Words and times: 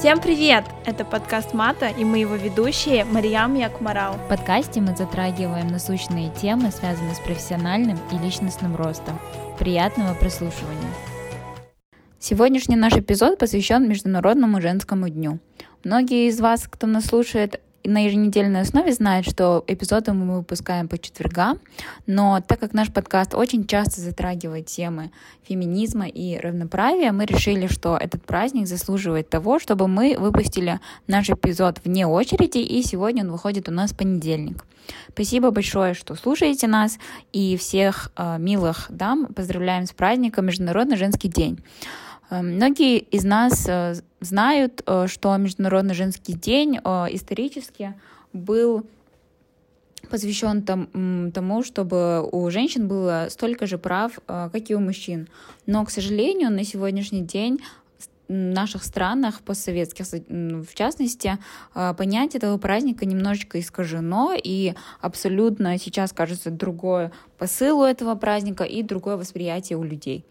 Всем 0.00 0.18
привет! 0.18 0.64
Это 0.86 1.04
подкаст 1.04 1.52
Мата, 1.52 1.88
и 1.88 2.04
мы 2.04 2.20
его 2.20 2.34
ведущие 2.34 3.04
Мариям 3.04 3.54
и 3.56 3.62
Акмарал. 3.62 4.14
В 4.14 4.28
подкасте 4.30 4.80
мы 4.80 4.96
затрагиваем 4.96 5.66
насущные 5.66 6.32
темы, 6.40 6.70
связанные 6.70 7.14
с 7.14 7.18
профессиональным 7.18 7.98
и 8.10 8.16
личностным 8.16 8.76
ростом. 8.76 9.20
Приятного 9.58 10.14
прослушивания! 10.14 10.88
Сегодняшний 12.18 12.76
наш 12.76 12.94
эпизод 12.94 13.38
посвящен 13.38 13.86
Международному 13.90 14.62
женскому 14.62 15.10
дню. 15.10 15.38
Многие 15.84 16.28
из 16.28 16.40
вас, 16.40 16.66
кто 16.66 16.86
нас 16.86 17.04
слушает, 17.04 17.60
на 17.84 18.04
еженедельной 18.04 18.60
основе 18.60 18.92
знают, 18.92 19.26
что 19.26 19.64
эпизоды 19.66 20.12
мы 20.12 20.36
выпускаем 20.36 20.88
по 20.88 20.98
четвергам, 20.98 21.58
но 22.06 22.40
так 22.46 22.60
как 22.60 22.72
наш 22.72 22.92
подкаст 22.92 23.34
очень 23.34 23.66
часто 23.66 24.00
затрагивает 24.00 24.66
темы 24.66 25.10
феминизма 25.42 26.06
и 26.06 26.38
равноправия, 26.38 27.12
мы 27.12 27.24
решили, 27.24 27.66
что 27.66 27.96
этот 27.96 28.24
праздник 28.24 28.66
заслуживает 28.66 29.28
того, 29.28 29.58
чтобы 29.58 29.88
мы 29.88 30.16
выпустили 30.18 30.80
наш 31.06 31.30
эпизод 31.30 31.80
вне 31.84 32.06
очереди, 32.06 32.58
и 32.58 32.82
сегодня 32.82 33.24
он 33.24 33.32
выходит 33.32 33.68
у 33.68 33.72
нас 33.72 33.92
в 33.92 33.96
понедельник. 33.96 34.64
Спасибо 35.12 35.50
большое, 35.50 35.94
что 35.94 36.14
слушаете 36.14 36.66
нас, 36.66 36.98
и 37.32 37.56
всех 37.56 38.12
э, 38.16 38.38
милых 38.38 38.86
дам 38.88 39.26
поздравляем 39.26 39.86
с 39.86 39.92
праздником 39.92 40.46
Международный 40.46 40.96
женский 40.96 41.28
день. 41.28 41.58
Э, 42.30 42.42
многие 42.42 42.98
из 42.98 43.24
нас 43.24 43.66
э, 43.68 43.94
знают, 44.20 44.82
э, 44.86 45.06
что 45.08 45.36
Международный 45.36 45.94
женский 45.94 46.32
день 46.32 46.76
исторически 46.76 47.94
был 48.32 48.86
посвящен 50.08 50.62
тому, 51.32 51.62
чтобы 51.62 52.26
у 52.32 52.50
женщин 52.50 52.88
было 52.88 53.26
столько 53.28 53.66
же 53.66 53.78
прав, 53.78 54.18
как 54.26 54.70
и 54.70 54.74
у 54.74 54.80
мужчин. 54.80 55.28
Но, 55.66 55.84
к 55.84 55.90
сожалению, 55.90 56.50
на 56.50 56.64
сегодняшний 56.64 57.20
день 57.20 57.60
в 58.26 58.32
наших 58.32 58.82
странах 58.82 59.40
постсоветских, 59.42 60.06
в 60.06 60.74
частности, 60.74 61.38
понятие 61.74 62.38
этого 62.38 62.56
праздника 62.56 63.04
немножечко 63.04 63.60
искажено, 63.60 64.32
и 64.34 64.74
абсолютно 65.00 65.78
сейчас 65.78 66.12
кажется 66.12 66.50
другое 66.50 67.12
посыл 67.38 67.80
у 67.80 67.84
этого 67.84 68.14
праздника 68.14 68.64
и 68.64 68.82
другое 68.82 69.16
восприятие 69.16 69.78
у 69.78 69.84
людей. 69.84 70.24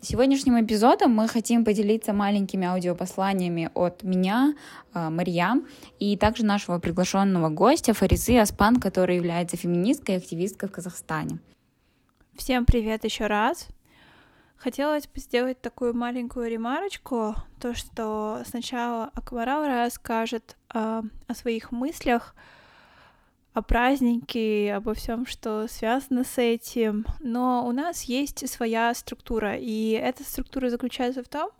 Сегодняшним 0.00 0.64
эпизодом 0.64 1.12
мы 1.12 1.28
хотим 1.28 1.64
поделиться 1.64 2.12
маленькими 2.12 2.66
аудиопосланиями 2.66 3.70
от 3.74 4.02
меня, 4.02 4.54
а, 4.92 5.10
Марьям, 5.10 5.66
и 5.98 6.16
также 6.16 6.44
нашего 6.44 6.78
приглашенного 6.78 7.48
гостя 7.48 7.92
Фаризы 7.92 8.38
Аспан, 8.38 8.76
который 8.76 9.16
является 9.16 9.56
феминисткой 9.56 10.14
и 10.14 10.18
активисткой 10.18 10.68
в 10.68 10.72
Казахстане. 10.72 11.38
Всем 12.36 12.64
привет 12.64 13.04
еще 13.04 13.26
раз. 13.26 13.68
Хотелось 14.56 15.06
бы 15.06 15.20
сделать 15.20 15.60
такую 15.60 15.94
маленькую 15.94 16.50
ремарочку, 16.50 17.34
то, 17.60 17.74
что 17.74 18.42
сначала 18.48 19.10
Акварал 19.14 19.66
расскажет 19.66 20.56
э, 20.72 21.02
о 21.26 21.34
своих 21.34 21.72
мыслях, 21.72 22.34
о 23.56 23.62
празднике, 23.62 24.74
обо 24.74 24.92
всем, 24.92 25.24
что 25.24 25.66
связано 25.66 26.24
с 26.24 26.36
этим. 26.36 27.06
Но 27.20 27.66
у 27.66 27.72
нас 27.72 28.02
есть 28.02 28.46
своя 28.50 28.92
структура, 28.92 29.56
и 29.56 29.92
эта 29.92 30.24
структура 30.24 30.68
заключается 30.68 31.22
в 31.22 31.28
том, 31.28 31.50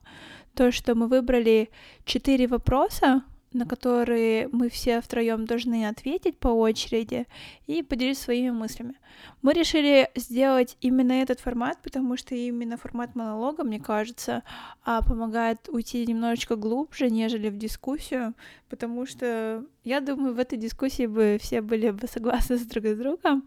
то, 0.54 0.70
что 0.72 0.94
мы 0.94 1.08
выбрали 1.08 1.70
четыре 2.04 2.48
вопроса, 2.48 3.22
на 3.54 3.64
которые 3.64 4.48
мы 4.52 4.68
все 4.68 5.00
втроем 5.00 5.46
должны 5.46 5.86
ответить 5.86 6.38
по 6.38 6.48
очереди 6.48 7.26
и 7.66 7.82
поделиться 7.82 8.24
своими 8.24 8.50
мыслями. 8.50 8.96
Мы 9.40 9.54
решили 9.54 10.10
сделать 10.14 10.76
именно 10.82 11.12
этот 11.12 11.40
формат, 11.40 11.78
потому 11.82 12.18
что 12.18 12.34
именно 12.34 12.76
формат 12.76 13.14
монолога, 13.14 13.64
мне 13.64 13.80
кажется, 13.80 14.42
а, 14.84 15.00
помогает 15.00 15.70
уйти 15.70 16.04
немножечко 16.06 16.56
глубже, 16.56 17.08
нежели 17.08 17.48
в 17.48 17.56
дискуссию, 17.56 18.34
потому 18.68 19.06
что 19.06 19.64
я 19.86 20.00
думаю, 20.00 20.34
в 20.34 20.40
этой 20.40 20.58
дискуссии 20.58 21.06
бы 21.06 21.38
все 21.40 21.60
были 21.60 21.90
бы 21.90 22.08
согласны 22.08 22.58
с 22.58 22.62
друг 22.62 22.84
с 22.86 22.96
другом. 22.96 23.44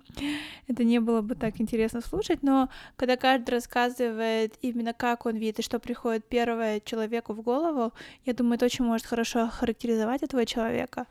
Это 0.67 0.85
не 0.85 0.99
было 0.99 1.21
бы 1.21 1.35
так 1.35 1.59
интересно 1.59 1.99
слушать, 1.99 2.43
но 2.43 2.69
когда 2.95 3.17
каждый 3.17 3.49
рассказывает 3.49 4.53
именно 4.61 4.93
как 4.93 5.25
он 5.25 5.35
видит 5.35 5.59
и 5.59 5.63
что 5.63 5.79
приходит 5.79 6.23
первое 6.29 6.79
человеку 6.79 7.33
в 7.33 7.41
голову, 7.41 7.91
я 8.25 8.33
думаю, 8.33 8.55
это 8.55 8.65
очень 8.65 8.85
может 8.85 9.05
хорошо 9.05 9.49
характеризовать 9.49 10.23
этого 10.23 10.45
человека. 10.45 11.07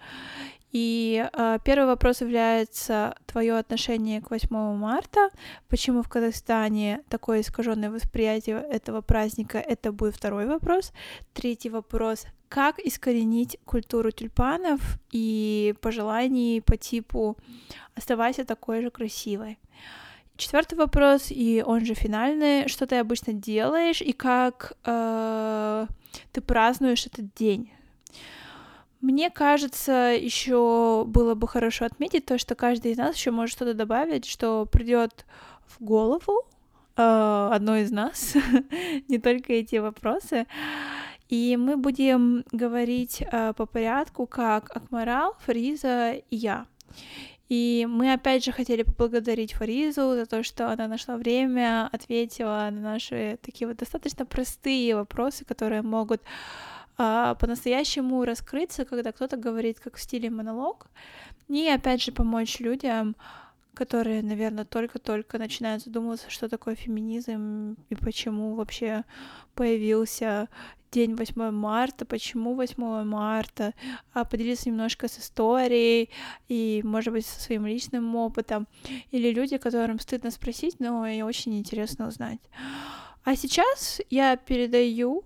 И 0.72 1.26
э, 1.32 1.58
первый 1.64 1.86
вопрос 1.86 2.20
является 2.20 3.14
твое 3.26 3.56
отношение 3.56 4.20
к 4.20 4.30
8 4.30 4.48
марта. 4.76 5.30
Почему 5.68 6.02
в 6.02 6.08
Казахстане 6.08 7.02
такое 7.08 7.40
искаженное 7.40 7.90
восприятие 7.90 8.56
этого 8.70 9.00
праздника? 9.00 9.58
Это 9.58 9.92
будет 9.92 10.14
второй 10.14 10.46
вопрос. 10.46 10.92
Третий 11.32 11.70
вопрос. 11.70 12.26
Как 12.48 12.78
искоренить 12.78 13.58
культуру 13.64 14.10
тюльпанов 14.10 14.80
и 15.10 15.74
пожеланий 15.80 16.60
по 16.60 16.76
типу 16.76 17.36
«оставайся 17.94 18.44
такой 18.44 18.82
же 18.82 18.90
красивой»? 18.90 19.58
Четвертый 20.36 20.78
вопрос, 20.78 21.28
и 21.30 21.64
он 21.66 21.84
же 21.84 21.94
финальный. 21.94 22.68
Что 22.68 22.86
ты 22.86 22.96
обычно 22.96 23.32
делаешь 23.32 24.00
и 24.00 24.12
как 24.12 24.74
э, 24.84 25.86
ты 26.30 26.40
празднуешь 26.40 27.06
этот 27.06 27.34
день? 27.34 27.72
Мне 29.00 29.30
кажется, 29.30 30.16
еще 30.18 31.04
было 31.06 31.34
бы 31.34 31.46
хорошо 31.46 31.84
отметить 31.84 32.26
то, 32.26 32.36
что 32.36 32.54
каждый 32.56 32.92
из 32.92 32.98
нас 32.98 33.16
еще 33.16 33.30
может 33.30 33.54
что-то 33.54 33.74
добавить, 33.74 34.24
что 34.24 34.66
придет 34.66 35.24
в 35.66 35.82
голову 35.82 36.44
э, 36.96 37.50
одной 37.52 37.82
из 37.82 37.92
нас, 37.92 38.34
не 39.08 39.18
только 39.18 39.52
эти 39.52 39.76
вопросы. 39.76 40.46
И 41.28 41.56
мы 41.56 41.76
будем 41.76 42.44
говорить 42.50 43.22
э, 43.22 43.52
по 43.52 43.66
порядку, 43.66 44.26
как 44.26 44.74
Акмарал, 44.76 45.36
Фариза 45.40 46.14
и 46.14 46.36
я. 46.36 46.66
И 47.48 47.86
мы 47.88 48.12
опять 48.12 48.44
же 48.44 48.52
хотели 48.52 48.82
поблагодарить 48.82 49.54
Фаризу 49.54 50.14
за 50.14 50.26
то, 50.26 50.42
что 50.42 50.70
она 50.70 50.86
нашла 50.86 51.16
время, 51.16 51.88
ответила 51.92 52.68
на 52.70 52.80
наши 52.80 53.38
такие 53.42 53.68
вот 53.68 53.78
достаточно 53.78 54.26
простые 54.26 54.96
вопросы, 54.96 55.44
которые 55.44 55.82
могут 55.82 56.20
а, 56.98 57.36
по-настоящему 57.36 58.24
раскрыться, 58.24 58.84
когда 58.84 59.12
кто-то 59.12 59.36
говорит 59.36 59.78
как 59.78 59.96
в 59.96 60.02
стиле 60.02 60.30
монолог, 60.30 60.88
и 61.48 61.66
опять 61.68 62.02
же 62.02 62.12
помочь 62.12 62.58
людям, 62.58 63.14
которые, 63.74 64.22
наверное, 64.22 64.64
только-только 64.64 65.38
начинают 65.38 65.84
задумываться, 65.84 66.28
что 66.28 66.48
такое 66.48 66.74
феминизм 66.74 67.76
и 67.88 67.94
почему 67.94 68.56
вообще 68.56 69.04
появился 69.54 70.48
день 70.90 71.14
8 71.14 71.50
марта, 71.52 72.04
почему 72.04 72.54
8 72.54 73.04
марта, 73.04 73.74
а 74.12 74.24
поделиться 74.24 74.68
немножко 74.68 75.06
с 75.06 75.20
историей 75.20 76.10
и, 76.48 76.80
может 76.82 77.12
быть, 77.12 77.26
со 77.26 77.40
своим 77.40 77.66
личным 77.66 78.16
опытом, 78.16 78.66
или 79.12 79.30
люди, 79.30 79.58
которым 79.58 80.00
стыдно 80.00 80.32
спросить, 80.32 80.80
но 80.80 81.06
и 81.06 81.22
очень 81.22 81.56
интересно 81.56 82.08
узнать. 82.08 82.40
А 83.22 83.36
сейчас 83.36 84.00
я 84.10 84.36
передаю 84.36 85.24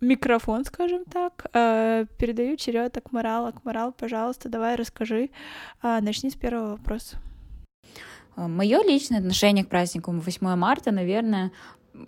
микрофон, 0.00 0.64
скажем 0.64 1.04
так. 1.04 1.46
Э, 1.52 2.06
передаю 2.18 2.56
черед 2.56 2.96
Акмарал. 2.96 3.46
Акмарал, 3.46 3.92
пожалуйста, 3.92 4.48
давай 4.48 4.76
расскажи. 4.76 5.30
Э, 5.82 6.00
начни 6.00 6.30
с 6.30 6.34
первого 6.34 6.72
вопроса. 6.72 7.18
Мое 8.36 8.82
личное 8.82 9.18
отношение 9.18 9.64
к 9.64 9.68
празднику 9.68 10.12
8 10.12 10.56
марта, 10.56 10.90
наверное, 10.92 11.52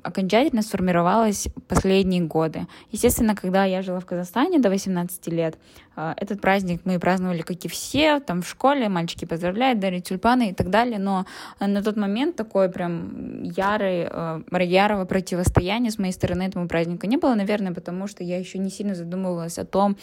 окончательно 0.03 0.63
сформировалась 0.63 1.49
последние 1.67 2.23
годы. 2.23 2.67
Естественно, 2.91 3.35
когда 3.35 3.65
я 3.65 3.83
жила 3.83 4.01
в 4.01 4.07
Казахстане 4.07 4.59
до 4.59 4.71
18 4.71 5.29
лет, 5.29 5.59
э, 5.97 6.15
этот 6.17 6.41
праздник 6.41 6.81
мы 6.85 6.99
праздновали, 6.99 7.43
как 7.43 7.65
и 7.65 7.69
все, 7.69 8.21
там 8.21 8.43
в 8.43 8.49
школе 8.49 8.89
мальчики 8.89 9.25
поздравляют, 9.25 9.81
дарят 9.81 10.05
тюльпаны 10.05 10.51
и 10.51 10.55
так 10.55 10.71
далее, 10.71 10.99
но 10.99 11.27
на 11.61 11.83
тот 11.83 11.97
момент 11.97 12.37
такой 12.37 12.69
прям 12.69 13.43
ярый, 13.43 14.09
э, 14.11 14.65
ярого 14.65 15.05
противостояния 15.05 15.91
с 15.91 15.99
моей 15.99 16.13
стороны 16.13 16.43
этому 16.43 16.69
празднику 16.69 17.07
не 17.07 17.17
было, 17.17 17.35
наверное, 17.35 17.73
потому 17.73 18.07
что 18.07 18.25
я 18.25 18.39
еще 18.39 18.59
не 18.59 18.71
сильно 18.71 18.95
задумывалась 18.95 19.59
о 19.59 19.65
том, 19.65 19.97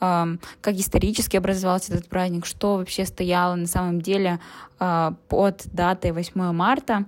эм, 0.00 0.40
как 0.60 0.74
исторически 0.74 1.36
образовался 1.36 1.92
этот 1.94 2.08
праздник, 2.08 2.46
что 2.46 2.76
вообще 2.76 3.04
стояло 3.04 3.54
на 3.54 3.66
самом 3.66 4.00
деле 4.00 4.38
э, 4.80 5.12
под 5.28 5.62
датой 5.72 6.12
8 6.12 6.52
марта. 6.52 7.06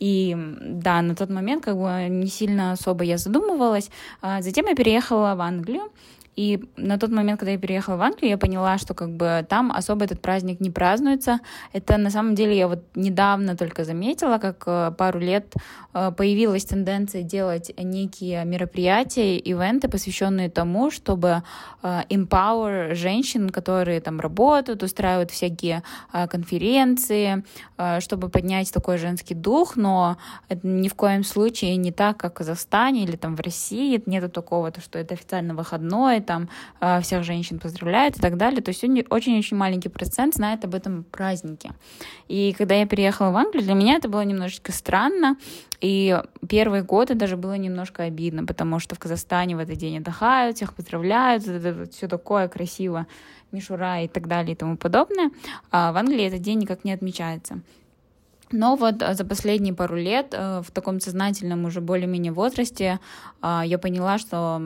И 0.00 0.36
да, 0.60 1.02
на 1.02 1.14
тот 1.14 1.30
момент 1.30 1.64
как 1.64 1.76
бы 1.76 2.06
не 2.08 2.26
сильно 2.26 2.72
особо 2.72 3.04
я 3.04 3.18
задумывалась. 3.18 3.90
А 4.20 4.42
затем 4.42 4.66
я 4.66 4.74
переехала 4.74 5.34
в 5.34 5.40
Англию, 5.40 5.90
и 6.36 6.60
на 6.76 6.98
тот 6.98 7.10
момент, 7.10 7.38
когда 7.40 7.52
я 7.52 7.58
переехала 7.58 7.96
в 7.96 8.02
Англию, 8.02 8.30
я 8.30 8.38
поняла, 8.38 8.78
что 8.78 8.94
как 8.94 9.10
бы 9.10 9.46
там 9.48 9.70
особо 9.70 10.04
этот 10.04 10.20
праздник 10.20 10.60
не 10.60 10.70
празднуется. 10.70 11.40
Это 11.72 11.96
на 11.96 12.10
самом 12.10 12.34
деле 12.34 12.56
я 12.56 12.68
вот 12.68 12.82
недавно 12.94 13.56
только 13.56 13.84
заметила, 13.84 14.38
как 14.38 14.64
э, 14.66 14.92
пару 14.96 15.20
лет 15.20 15.54
э, 15.92 16.12
появилась 16.16 16.64
тенденция 16.64 17.22
делать 17.22 17.72
некие 17.78 18.44
мероприятия, 18.44 19.38
ивенты, 19.38 19.88
посвященные 19.88 20.50
тому, 20.50 20.90
чтобы 20.90 21.42
э, 21.82 22.02
empower 22.10 22.94
женщин, 22.94 23.50
которые 23.50 24.00
там 24.00 24.20
работают, 24.20 24.82
устраивают 24.82 25.30
всякие 25.30 25.82
конференции, 26.12 27.44
чтобы 28.00 28.28
поднять 28.28 28.72
такой 28.72 28.98
женский 28.98 29.34
дух, 29.34 29.76
но 29.76 30.16
это 30.48 30.66
ни 30.66 30.88
в 30.88 30.94
коем 30.94 31.24
случае 31.24 31.76
не 31.76 31.92
так, 31.92 32.16
как 32.16 32.32
в 32.32 32.36
Казахстане 32.38 33.04
или 33.04 33.16
там 33.16 33.36
в 33.36 33.40
России. 33.40 34.02
Нету 34.06 34.28
такого, 34.28 34.70
то, 34.70 34.80
что 34.80 34.98
это 34.98 35.14
официально 35.14 35.54
выходной, 35.54 36.20
там 36.24 36.48
э, 36.80 37.00
всех 37.00 37.22
женщин 37.24 37.58
поздравляют 37.58 38.16
и 38.16 38.20
так 38.20 38.36
далее. 38.36 38.62
То 38.62 38.70
есть 38.70 38.82
очень-очень 38.82 39.56
маленький 39.56 39.88
процент 39.88 40.34
знает 40.34 40.64
об 40.64 40.74
этом 40.74 41.04
празднике. 41.04 41.72
И 42.28 42.54
когда 42.58 42.74
я 42.74 42.86
переехала 42.86 43.30
в 43.30 43.36
Англию, 43.36 43.64
для 43.64 43.74
меня 43.74 43.94
это 43.94 44.08
было 44.08 44.22
немножечко 44.22 44.72
странно. 44.72 45.36
И 45.80 46.18
первые 46.48 46.82
годы 46.82 47.14
даже 47.14 47.36
было 47.36 47.54
немножко 47.54 48.04
обидно, 48.04 48.44
потому 48.44 48.78
что 48.78 48.94
в 48.94 48.98
Казахстане 48.98 49.56
в 49.56 49.58
этот 49.58 49.76
день 49.76 49.98
отдыхают, 49.98 50.56
всех 50.56 50.74
поздравляют, 50.74 51.42
все 51.92 52.08
такое 52.08 52.48
красиво, 52.48 53.06
мишура 53.52 54.02
и 54.02 54.08
так 54.08 54.26
далее 54.26 54.52
и 54.52 54.56
тому 54.56 54.76
подобное. 54.76 55.30
А 55.70 55.92
в 55.92 55.96
Англии 55.96 56.24
этот 56.24 56.40
день 56.40 56.58
никак 56.58 56.84
не 56.84 56.92
отмечается. 56.92 57.60
Но 58.54 58.76
вот 58.76 59.02
э, 59.02 59.14
за 59.14 59.24
последние 59.24 59.74
пару 59.74 59.96
лет 59.96 60.28
э, 60.32 60.62
в 60.64 60.70
таком 60.70 61.00
сознательном 61.00 61.64
уже 61.64 61.80
более-менее 61.80 62.32
возрасте 62.32 63.00
э, 63.42 63.62
я 63.66 63.78
поняла, 63.78 64.18
что 64.18 64.62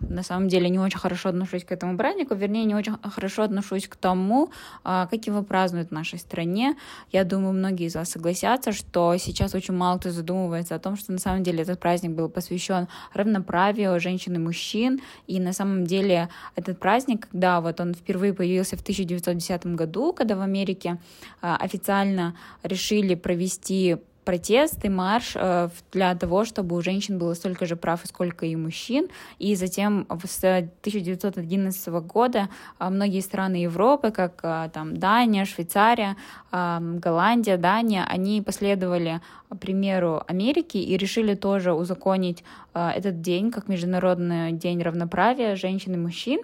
на 0.00 0.22
самом 0.22 0.48
деле 0.48 0.68
не 0.68 0.78
очень 0.78 0.98
хорошо 0.98 1.28
отношусь 1.28 1.64
к 1.64 1.72
этому 1.72 1.96
празднику, 1.96 2.34
вернее, 2.34 2.64
не 2.64 2.74
очень 2.74 2.96
хорошо 3.02 3.42
отношусь 3.42 3.86
к 3.86 3.96
тому, 3.96 4.50
а, 4.84 5.06
как 5.06 5.26
его 5.26 5.42
празднуют 5.42 5.88
в 5.88 5.92
нашей 5.92 6.18
стране. 6.18 6.76
Я 7.12 7.24
думаю, 7.24 7.52
многие 7.52 7.86
из 7.86 7.94
вас 7.94 8.10
согласятся, 8.10 8.72
что 8.72 9.16
сейчас 9.18 9.54
очень 9.54 9.74
мало 9.74 9.98
кто 9.98 10.10
задумывается 10.10 10.74
о 10.74 10.78
том, 10.78 10.96
что 10.96 11.12
на 11.12 11.18
самом 11.18 11.42
деле 11.42 11.62
этот 11.62 11.80
праздник 11.80 12.12
был 12.12 12.28
посвящен 12.28 12.88
равноправию 13.14 13.98
женщин 14.00 14.34
и 14.34 14.38
мужчин, 14.38 15.00
и 15.26 15.40
на 15.40 15.52
самом 15.52 15.84
деле 15.84 16.28
этот 16.56 16.78
праздник, 16.78 17.28
когда 17.30 17.60
вот 17.60 17.80
он 17.80 17.94
впервые 17.94 18.34
появился 18.34 18.76
в 18.76 18.82
1910 18.82 19.66
году, 19.66 20.12
когда 20.12 20.36
в 20.36 20.40
Америке 20.40 20.98
а, 21.40 21.56
официально 21.56 22.34
решили 22.62 22.95
провести 23.14 23.96
протест 24.26 24.84
и 24.84 24.88
марш 24.88 25.32
э, 25.36 25.68
для 25.92 26.14
того, 26.14 26.44
чтобы 26.44 26.76
у 26.76 26.82
женщин 26.82 27.16
было 27.16 27.34
столько 27.34 27.64
же 27.64 27.76
прав, 27.76 28.00
сколько 28.04 28.44
и 28.44 28.56
мужчин. 28.56 29.08
И 29.38 29.54
затем 29.54 30.06
с 30.24 30.38
1911 30.44 31.88
года 31.88 32.48
э, 32.80 32.88
многие 32.90 33.20
страны 33.20 33.56
Европы, 33.62 34.10
как 34.10 34.40
э, 34.42 34.68
там 34.72 34.96
Дания, 34.96 35.44
Швейцария, 35.44 36.16
Голландия, 36.50 37.56
Дания, 37.58 38.04
они 38.08 38.42
последовали 38.42 39.20
примеру 39.60 40.22
Америки 40.26 40.78
и 40.78 40.96
решили 40.96 41.34
тоже 41.34 41.72
узаконить 41.74 42.42
этот 42.72 43.20
день 43.20 43.50
как 43.50 43.68
Международный 43.68 44.52
день 44.52 44.82
равноправия 44.82 45.54
женщин 45.54 45.94
и 45.94 45.98
мужчин. 45.98 46.40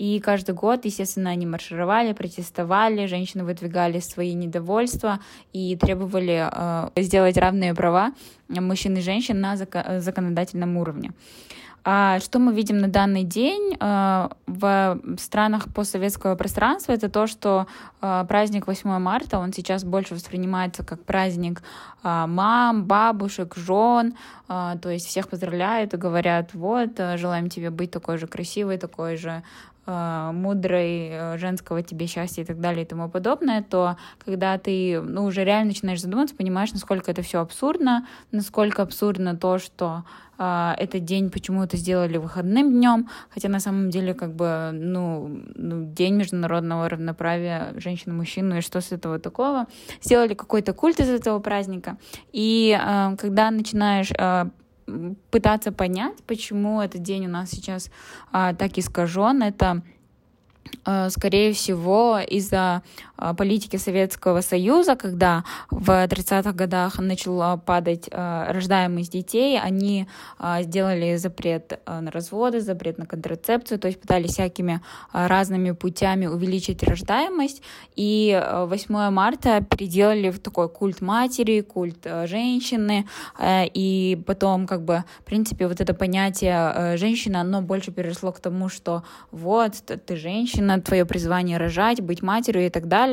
И 0.00 0.18
каждый 0.18 0.54
год, 0.54 0.86
естественно, 0.86 1.28
они 1.28 1.44
маршировали, 1.44 2.14
протестовали, 2.14 3.04
женщины 3.04 3.44
выдвигали 3.44 4.00
свои 4.00 4.32
недовольства 4.32 5.20
и 5.52 5.76
требовали 5.76 6.48
э, 6.50 7.02
сделать 7.02 7.36
равные 7.36 7.74
права 7.74 8.14
мужчин 8.48 8.96
и 8.96 9.02
женщин 9.02 9.42
на 9.42 9.56
зак- 9.56 10.00
законодательном 10.00 10.78
уровне. 10.78 11.12
А 11.82 12.20
что 12.20 12.38
мы 12.38 12.52
видим 12.52 12.78
на 12.78 12.88
данный 12.88 13.24
день 13.24 13.76
э, 13.80 14.28
в 14.46 15.00
странах 15.18 15.72
постсоветского 15.72 16.34
пространства, 16.34 16.92
это 16.92 17.08
то, 17.08 17.26
что 17.26 17.66
э, 18.02 18.24
праздник 18.28 18.66
8 18.66 18.98
марта, 18.98 19.38
он 19.38 19.52
сейчас 19.52 19.84
больше 19.84 20.14
воспринимается 20.14 20.84
как 20.84 21.02
праздник 21.04 21.62
э, 22.02 22.24
мам, 22.26 22.84
бабушек, 22.84 23.54
жен, 23.56 24.14
то 24.46 24.80
есть 24.90 25.06
всех 25.06 25.28
поздравляют 25.28 25.94
и 25.94 25.96
говорят, 25.96 26.54
вот, 26.54 26.98
желаем 27.14 27.48
тебе 27.48 27.70
быть 27.70 27.92
такой 27.92 28.18
же 28.18 28.26
красивой, 28.26 28.78
такой 28.78 29.16
же 29.16 29.44
мудрой, 29.86 31.08
э, 31.10 31.38
женского 31.38 31.82
тебе 31.82 32.06
счастья 32.06 32.42
и 32.42 32.44
так 32.44 32.60
далее 32.60 32.82
и 32.82 32.86
тому 32.86 33.08
подобное, 33.08 33.62
то 33.62 33.96
когда 34.24 34.58
ты 34.58 35.00
ну, 35.00 35.24
уже 35.24 35.44
реально 35.44 35.68
начинаешь 35.68 36.00
задуматься, 36.00 36.36
понимаешь, 36.36 36.72
насколько 36.72 37.10
это 37.10 37.22
все 37.22 37.40
абсурдно, 37.40 38.06
насколько 38.30 38.82
абсурдно 38.82 39.36
то, 39.36 39.58
что 39.58 40.04
э, 40.38 40.74
этот 40.78 41.04
день 41.04 41.30
почему-то 41.30 41.76
сделали 41.76 42.18
выходным 42.18 42.70
днем, 42.70 43.08
хотя 43.30 43.48
на 43.48 43.60
самом 43.60 43.90
деле 43.90 44.14
как 44.14 44.34
бы 44.34 44.70
ну, 44.72 45.42
ну 45.54 45.92
день 45.92 46.14
международного 46.14 46.88
равноправия 46.88 47.72
женщин 47.76 48.12
и 48.12 48.14
мужчин, 48.14 48.48
ну 48.48 48.58
и 48.58 48.60
что 48.60 48.80
с 48.80 48.92
этого 48.92 49.18
такого, 49.18 49.66
сделали 50.02 50.34
какой-то 50.34 50.72
культ 50.72 51.00
из 51.00 51.08
этого 51.08 51.38
праздника, 51.38 51.96
и 52.32 52.78
э, 52.78 53.16
когда 53.16 53.50
начинаешь 53.50 54.10
э, 54.16 54.50
пытаться 55.30 55.72
понять, 55.72 56.16
почему 56.26 56.80
этот 56.80 57.02
день 57.02 57.26
у 57.26 57.30
нас 57.30 57.50
сейчас 57.50 57.90
а, 58.32 58.54
так 58.54 58.78
искажен, 58.78 59.42
это 59.42 59.82
а, 60.84 61.10
скорее 61.10 61.52
всего, 61.52 62.18
из-за 62.18 62.82
политики 63.36 63.76
Советского 63.76 64.40
Союза, 64.40 64.96
когда 64.96 65.44
в 65.70 65.88
30-х 65.90 66.52
годах 66.52 66.98
начала 66.98 67.56
падать 67.56 68.08
а, 68.12 68.52
рождаемость 68.52 69.12
детей, 69.12 69.58
они 69.60 70.06
сделали 70.60 71.16
запрет 71.16 71.80
на 71.86 72.10
разводы, 72.10 72.60
запрет 72.60 72.98
на 72.98 73.06
контрацепцию, 73.06 73.78
то 73.78 73.88
есть 73.88 74.00
пытались 74.00 74.32
всякими 74.32 74.80
разными 75.12 75.72
путями 75.72 76.26
увеличить 76.26 76.82
рождаемость. 76.82 77.62
И 77.96 78.40
8 78.50 79.10
марта 79.10 79.62
переделали 79.62 80.30
в 80.30 80.38
такой 80.38 80.68
культ 80.68 81.00
матери, 81.00 81.60
культ 81.60 82.06
женщины, 82.24 83.06
и 83.42 84.22
потом, 84.26 84.66
как 84.66 84.84
бы, 84.84 85.04
в 85.20 85.24
принципе, 85.24 85.66
вот 85.66 85.80
это 85.80 85.94
понятие 85.94 86.96
женщины, 86.96 87.36
оно 87.36 87.62
больше 87.62 87.90
переросло 87.90 88.32
к 88.32 88.40
тому, 88.40 88.68
что 88.68 89.02
вот, 89.30 89.72
ты 90.06 90.16
женщина, 90.16 90.80
твое 90.80 91.04
призвание 91.04 91.58
рожать, 91.58 92.00
быть 92.00 92.22
матерью 92.22 92.66
и 92.66 92.70
так 92.70 92.88
далее. 92.88 93.09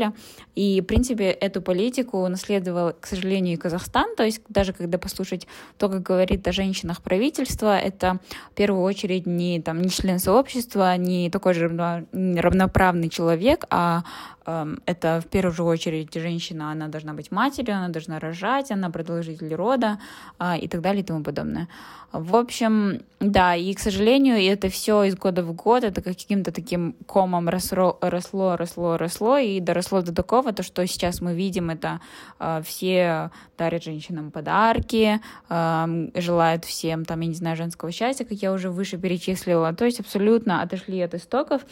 И, 0.55 0.81
в 0.81 0.85
принципе, 0.85 1.25
эту 1.25 1.61
политику 1.61 2.19
унаследовал, 2.23 2.93
к 2.99 3.05
сожалению, 3.05 3.53
и 3.53 3.57
Казахстан. 3.57 4.15
То 4.15 4.23
есть 4.23 4.41
даже 4.49 4.73
когда 4.73 4.97
послушать 4.97 5.47
то, 5.77 5.89
как 5.89 6.01
говорит 6.01 6.47
о 6.47 6.51
женщинах 6.51 7.01
правительство, 7.01 7.77
это 7.77 8.19
в 8.51 8.55
первую 8.55 8.83
очередь 8.83 9.25
не, 9.25 9.61
там, 9.61 9.81
не 9.81 9.89
член 9.89 10.19
сообщества, 10.19 10.97
не 10.97 11.29
такой 11.29 11.53
же 11.53 11.67
равноправный 11.67 13.09
человек, 13.09 13.65
а 13.69 14.03
Эм, 14.47 14.79
это 14.85 15.19
в 15.19 15.27
первую 15.27 15.67
очередь 15.67 16.13
женщина, 16.13 16.71
она 16.71 16.87
должна 16.87 17.13
быть 17.13 17.31
матерью, 17.31 17.75
она 17.75 17.89
должна 17.89 18.17
рожать, 18.17 18.71
она 18.71 18.89
продолжитель 18.89 19.53
рода 19.53 19.99
а, 20.39 20.57
и 20.57 20.69
так 20.69 20.79
далее 20.79 21.03
и 21.03 21.05
тому 21.05 21.21
подобное. 21.21 21.67
В 22.13 22.37
общем, 22.37 23.01
да, 23.19 23.55
и, 23.55 23.73
к 23.73 23.79
сожалению, 23.79 24.37
это 24.37 24.69
все 24.69 25.03
из 25.03 25.15
года 25.15 25.43
в 25.43 25.51
год, 25.51 25.83
это 25.83 26.01
каким-то 26.01 26.53
таким 26.53 26.95
комом 27.05 27.49
росло, 27.49 27.97
росло, 27.99 28.55
росло, 28.55 28.95
росло, 28.95 29.37
и 29.37 29.59
доросло 29.59 30.01
до 30.01 30.15
такого, 30.15 30.53
то, 30.53 30.63
что 30.63 30.87
сейчас 30.87 31.19
мы 31.19 31.35
видим, 31.35 31.69
это 31.69 31.99
э, 32.39 32.61
все 32.65 33.29
дарят 33.57 33.83
женщинам 33.83 34.31
подарки, 34.31 35.19
э, 35.49 36.07
желают 36.15 36.63
всем, 36.63 37.03
там, 37.03 37.19
я 37.19 37.27
не 37.27 37.35
знаю, 37.35 37.57
женского 37.57 37.91
счастья, 37.91 38.23
как 38.23 38.37
я 38.37 38.53
уже 38.53 38.69
выше 38.69 38.97
перечислила, 38.97 39.73
то 39.73 39.83
есть 39.83 39.99
абсолютно 39.99 40.61
отошли 40.61 41.01
от 41.01 41.13
истоков, 41.13 41.63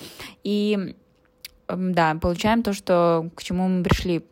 и 0.44 0.96
да, 1.68 2.16
получаем 2.16 2.62
то, 2.62 2.74
что 2.74 3.30
к 3.36 3.44
чему 3.44 3.70
мы 3.70 3.84
пришли. 3.84 4.26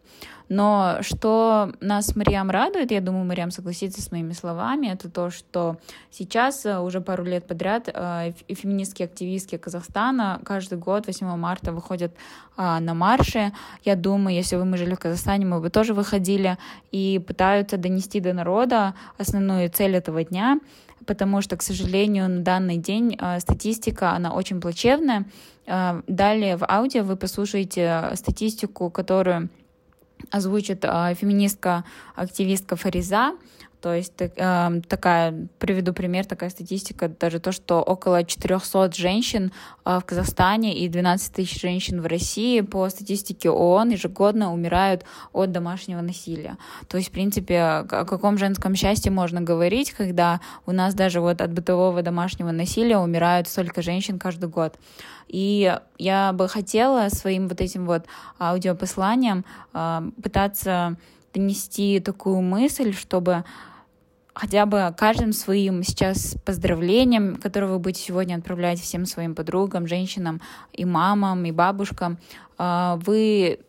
Но 0.54 0.98
что 1.02 1.72
нас 1.80 2.16
Мариам 2.16 2.52
радует, 2.52 2.92
я 2.92 3.02
думаю, 3.02 3.26
Мариам 3.26 3.50
согласится 3.50 4.04
с 4.04 4.12
моими 4.12 4.34
словами, 4.34 4.86
это 4.86 5.10
то, 5.10 5.32
что 5.32 5.78
сейчас 6.12 6.64
э, 6.68 6.78
уже 6.78 7.02
пару 7.02 7.24
лет 7.24 7.48
подряд 7.48 7.90
э, 7.92 8.34
феминистские 8.48 9.08
активистки 9.08 9.58
Казахстана 9.58 10.40
каждый 10.46 10.78
год 10.78 11.08
8 11.08 11.26
марта 11.38 11.72
выходят 11.72 12.14
а, 12.56 12.80
на 12.80 12.94
марши. 12.94 13.52
Я 13.84 13.96
думаю, 13.96 14.36
если 14.36 14.56
бы 14.56 14.64
мы 14.64 14.78
жили 14.78 14.94
в 14.94 15.00
Казахстане, 15.00 15.48
мы 15.48 15.60
бы 15.60 15.72
тоже 15.72 15.96
выходили 15.96 16.60
и 16.92 17.20
пытаются 17.26 17.78
донести 17.78 18.20
до 18.20 18.34
народа 18.34 18.94
основную 19.18 19.72
цель 19.72 19.96
этого 19.96 20.24
дня, 20.24 20.60
потому 21.08 21.42
что, 21.42 21.58
к 21.58 21.64
сожалению, 21.64 22.30
на 22.30 22.42
данный 22.44 22.78
день 22.78 23.18
э, 23.20 23.40
статистика, 23.40 24.12
она 24.12 24.32
очень 24.32 24.62
плачевная. 24.62 25.26
Далее 25.66 26.58
в 26.58 26.70
аудио 26.70 27.04
вы 27.04 27.16
послушаете 27.16 28.12
статистику, 28.16 28.90
которую 28.90 29.50
озвучит 30.32 30.84
э, 30.84 31.16
феминистка-активистка 31.16 32.76
Фариза. 32.76 33.34
То 33.84 33.94
есть 33.94 34.14
э, 34.22 34.82
такая, 34.88 35.50
приведу 35.60 35.92
пример, 35.92 36.24
такая 36.24 36.50
статистика, 36.50 37.10
даже 37.10 37.40
то, 37.40 37.52
что 37.52 37.82
около 37.82 38.24
400 38.24 38.94
женщин 38.94 39.52
э, 39.84 40.00
в 40.00 40.06
Казахстане 40.06 40.74
и 40.74 40.88
12 40.88 41.34
тысяч 41.34 41.60
женщин 41.60 42.00
в 42.00 42.06
России 42.06 42.62
по 42.62 42.88
статистике 42.88 43.50
ООН 43.50 43.90
ежегодно 43.90 44.54
умирают 44.54 45.04
от 45.34 45.52
домашнего 45.52 46.00
насилия. 46.00 46.58
То 46.88 46.96
есть, 46.96 47.10
в 47.10 47.12
принципе, 47.12 47.60
о 47.60 47.84
каком 47.84 48.38
женском 48.38 48.74
счастье 48.74 49.12
можно 49.12 49.42
говорить, 49.42 49.92
когда 49.92 50.40
у 50.66 50.72
нас 50.72 50.94
даже 50.94 51.20
вот 51.20 51.42
от 51.42 51.52
бытового 51.52 52.02
домашнего 52.02 52.52
насилия 52.52 53.00
умирают 53.00 53.50
столько 53.50 53.82
женщин 53.82 54.18
каждый 54.18 54.48
год. 54.48 54.80
И 55.28 55.78
я 55.98 56.32
бы 56.32 56.48
хотела 56.48 57.10
своим 57.10 57.50
вот 57.50 57.60
этим 57.60 57.86
вот 57.86 58.06
аудиопосланием 58.40 59.44
э, 59.74 60.10
пытаться 60.24 60.96
донести 61.34 62.00
такую 62.00 62.42
мысль, 62.42 62.94
чтобы 62.94 63.44
хотя 64.34 64.66
бы 64.66 64.94
каждым 64.98 65.34
своим 65.34 65.84
сейчас 65.84 66.36
поздравлением, 66.46 67.36
которое 67.36 67.68
вы 67.68 67.80
будете 67.80 68.02
сегодня 68.06 68.36
отправлять 68.36 68.80
всем 68.80 69.06
своим 69.06 69.36
подругам, 69.36 69.88
женщинам 69.88 70.42
и 70.72 70.86
мамам, 70.86 71.46
и 71.46 71.52
бабушкам, 71.52 72.18
а, 72.58 73.00
вы 73.06 73.60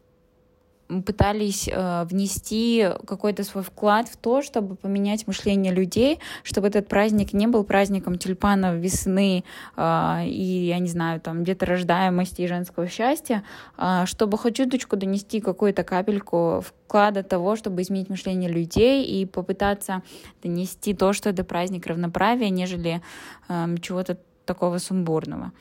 пытались 0.89 1.69
э, 1.69 2.05
внести 2.05 2.89
какой-то 3.07 3.45
свой 3.45 3.65
вклад 3.65 4.09
в 4.09 4.17
то, 4.17 4.43
чтобы 4.43 4.77
поменять 4.77 5.27
мышление 5.27 5.73
людей, 5.73 6.21
чтобы 6.43 6.69
этот 6.69 6.89
праздник 6.89 7.33
не 7.33 7.47
был 7.47 7.65
праздником 7.65 8.19
тюльпанов 8.19 8.77
весны 8.77 9.45
э, 9.77 10.27
и, 10.27 10.67
я 10.67 10.79
не 10.79 10.89
знаю, 10.89 11.21
там 11.21 11.43
где-то 11.43 11.67
рождаемости 11.67 12.43
и 12.43 12.47
женского 12.47 12.89
счастья, 12.89 13.45
э, 13.79 14.05
чтобы 14.07 14.39
хоть 14.39 14.57
чуточку 14.57 14.97
донести 14.97 15.41
какую-то 15.41 15.85
капельку 15.85 16.63
вклада 16.67 17.23
того, 17.23 17.57
чтобы 17.57 17.83
изменить 17.83 18.11
мышление 18.11 18.51
людей 18.51 19.05
и 19.05 19.27
попытаться 19.27 20.03
донести 20.43 20.95
то, 20.95 21.13
что 21.13 21.31
это 21.31 21.45
праздник 21.45 21.87
равноправия, 21.87 22.51
нежели 22.51 23.01
э, 23.49 23.77
чего-то 23.81 24.19
такого 24.45 24.79
сумбурного. 24.79 25.53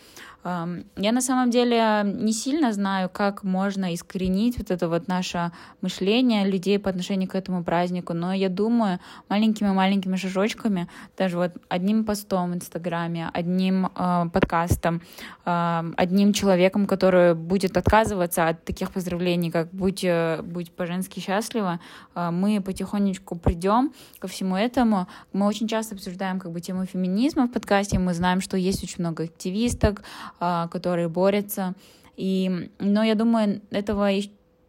Я 0.43 1.11
на 1.11 1.21
самом 1.21 1.51
деле 1.51 2.01
не 2.03 2.33
сильно 2.33 2.73
знаю, 2.73 3.09
как 3.09 3.43
можно 3.43 3.93
искоренить 3.93 4.57
вот 4.57 4.71
это 4.71 4.89
вот 4.89 5.07
наше 5.07 5.51
мышление 5.81 6.45
людей 6.45 6.79
по 6.79 6.89
отношению 6.89 7.29
к 7.29 7.35
этому 7.35 7.63
празднику, 7.63 8.13
но 8.13 8.33
я 8.33 8.49
думаю, 8.49 8.99
маленькими-маленькими 9.29 10.17
шажочками, 10.17 10.89
даже 11.17 11.37
вот 11.37 11.51
одним 11.69 12.03
постом 12.03 12.51
в 12.51 12.55
Инстаграме, 12.55 13.29
одним 13.33 13.85
э, 13.85 14.25
подкастом, 14.33 15.01
э, 15.45 15.83
одним 15.95 16.33
человеком, 16.33 16.87
который 16.87 17.35
будет 17.35 17.77
отказываться 17.77 18.49
от 18.49 18.65
таких 18.65 18.91
поздравлений, 18.91 19.49
как 19.49 19.69
«Будь, 19.71 20.03
э, 20.03 20.41
будь 20.43 20.71
по-женски 20.71 21.21
счастлива», 21.21 21.79
э, 22.15 22.31
мы 22.31 22.61
потихонечку 22.61 23.37
придем 23.37 23.93
ко 24.19 24.27
всему 24.27 24.57
этому. 24.57 25.07
Мы 25.31 25.45
очень 25.45 25.69
часто 25.69 25.95
обсуждаем 25.95 26.39
как 26.39 26.51
бы 26.51 26.59
тему 26.59 26.85
феминизма 26.85 27.47
в 27.47 27.51
подкасте, 27.51 27.97
мы 27.97 28.13
знаем, 28.13 28.41
что 28.41 28.57
есть 28.57 28.83
очень 28.83 28.97
много 28.99 29.23
активисток, 29.23 30.03
которые 30.39 31.07
борются. 31.07 31.73
И, 32.17 32.69
но 32.79 33.03
я 33.03 33.15
думаю, 33.15 33.61
этого 33.71 34.09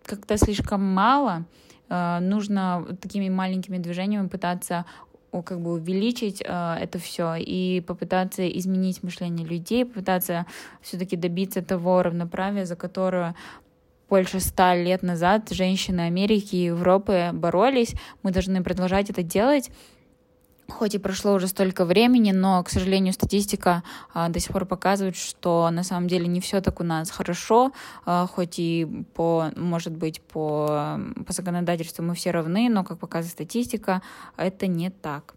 как-то 0.05 0.37
слишком 0.37 0.83
мало. 0.83 1.45
А, 1.89 2.21
нужно 2.21 2.87
такими 3.01 3.29
маленькими 3.29 3.79
движениями 3.79 4.29
пытаться 4.29 4.85
как 5.43 5.61
бы 5.61 5.73
увеличить 5.73 6.45
э, 6.47 6.77
это 6.81 7.01
все 7.01 7.35
и 7.35 7.81
попытаться 7.81 8.49
изменить 8.49 9.03
мышление 9.03 9.45
людей, 9.45 9.85
попытаться 9.85 10.47
все-таки 10.81 11.17
добиться 11.17 11.61
того 11.61 12.05
равноправия, 12.05 12.65
за 12.67 12.77
которое 12.77 13.35
больше 14.09 14.39
ста 14.39 14.77
лет 14.77 15.03
назад 15.03 15.51
женщины 15.51 16.03
Америки 16.03 16.55
и 16.55 16.67
Европы 16.67 17.31
боролись. 17.33 17.95
Мы 18.23 18.31
должны 18.31 18.63
продолжать 18.63 19.11
это 19.11 19.25
делать. 19.25 19.73
Хоть 20.69 20.95
и 20.95 20.99
прошло 20.99 21.35
уже 21.35 21.47
столько 21.47 21.85
времени, 21.85 22.33
но, 22.33 22.63
к 22.63 22.71
сожалению, 22.71 23.13
статистика 23.13 23.83
а, 24.15 24.31
до 24.31 24.41
сих 24.41 24.53
пор 24.53 24.65
показывает, 24.65 25.15
что 25.15 25.69
на 25.71 25.83
самом 25.85 26.09
деле 26.09 26.27
не 26.27 26.41
все 26.41 26.63
так 26.63 26.81
у 26.81 26.85
нас 26.85 27.11
хорошо, 27.11 27.73
а, 28.07 28.27
хоть 28.27 28.59
и 28.59 29.05
по, 29.15 29.51
может 29.57 29.93
быть, 29.93 30.23
по, 30.23 30.99
по 31.27 31.33
законодательству 31.33 32.03
мы 32.03 32.15
все 32.15 32.31
равны, 32.31 32.69
но, 32.71 32.83
как 32.83 32.99
показывает 32.99 33.33
статистика, 33.33 34.01
это 34.37 34.67
не 34.67 34.91
так. 34.91 35.35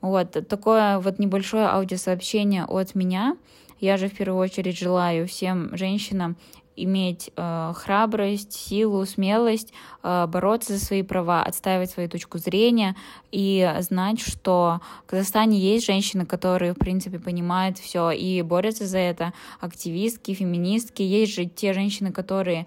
Вот 0.00 0.32
такое 0.48 0.98
вот 0.98 1.18
небольшое 1.18 1.66
аудиосообщение 1.66 2.64
от 2.64 2.94
меня. 2.94 3.36
Я 3.80 3.96
же 3.96 4.08
в 4.08 4.16
первую 4.16 4.40
очередь 4.40 4.78
желаю 4.78 5.26
всем 5.26 5.76
женщинам 5.76 6.36
иметь 6.76 7.30
э, 7.36 7.72
храбрость, 7.74 8.52
силу, 8.52 9.04
смелость, 9.06 9.72
э, 10.02 10.26
бороться 10.26 10.76
за 10.76 10.84
свои 10.84 11.02
права, 11.02 11.42
отстаивать 11.42 11.90
свою 11.90 12.08
точку 12.08 12.38
зрения 12.38 12.96
и 13.32 13.74
знать, 13.80 14.20
что 14.20 14.80
в 15.06 15.10
Казахстане 15.10 15.58
есть 15.58 15.86
женщины, 15.86 16.24
которые, 16.24 16.72
в 16.72 16.78
принципе, 16.78 17.18
понимают 17.18 17.78
все 17.78 18.10
и 18.10 18.42
борются 18.42 18.86
за 18.86 18.98
это, 18.98 19.32
активистки, 19.60 20.34
феминистки. 20.34 21.02
Есть 21.02 21.34
же 21.34 21.46
те 21.46 21.72
женщины, 21.72 22.12
которые 22.12 22.66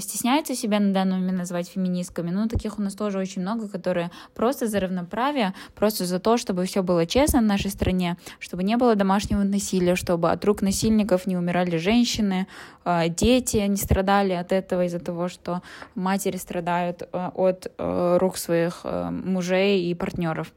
стесняются 0.00 0.54
себя 0.54 0.80
на 0.80 0.92
данный 0.92 1.18
момент 1.18 1.38
называть 1.38 1.68
феминистками, 1.68 2.30
но 2.30 2.48
таких 2.48 2.78
у 2.78 2.82
нас 2.82 2.94
тоже 2.94 3.18
очень 3.18 3.42
много, 3.42 3.68
которые 3.68 4.10
просто 4.34 4.66
за 4.66 4.80
равноправие, 4.80 5.52
просто 5.74 6.06
за 6.06 6.18
то, 6.18 6.36
чтобы 6.36 6.64
все 6.64 6.82
было 6.82 7.06
честно 7.06 7.40
в 7.40 7.44
нашей 7.44 7.70
стране, 7.70 8.16
чтобы 8.38 8.62
не 8.62 8.76
было 8.76 8.94
домашнего 8.94 9.42
насилия, 9.42 9.96
чтобы 9.96 10.30
от 10.30 10.44
рук 10.44 10.62
насильников 10.62 11.26
не 11.26 11.36
умирали 11.36 11.76
женщины, 11.76 12.46
э, 12.84 13.08
дети, 13.08 13.43
дети 13.44 13.68
не 13.68 13.76
страдали 13.76 14.32
от 14.32 14.52
этого 14.52 14.84
из-за 14.84 14.98
того, 14.98 15.28
что 15.28 15.62
матери 15.94 16.36
страдают 16.36 17.02
э, 17.02 17.30
от 17.34 17.72
э, 17.78 18.16
рук 18.18 18.36
своих 18.36 18.80
э, 18.84 19.10
мужей 19.10 19.90
и 19.90 19.94
партнеров. 19.94 20.52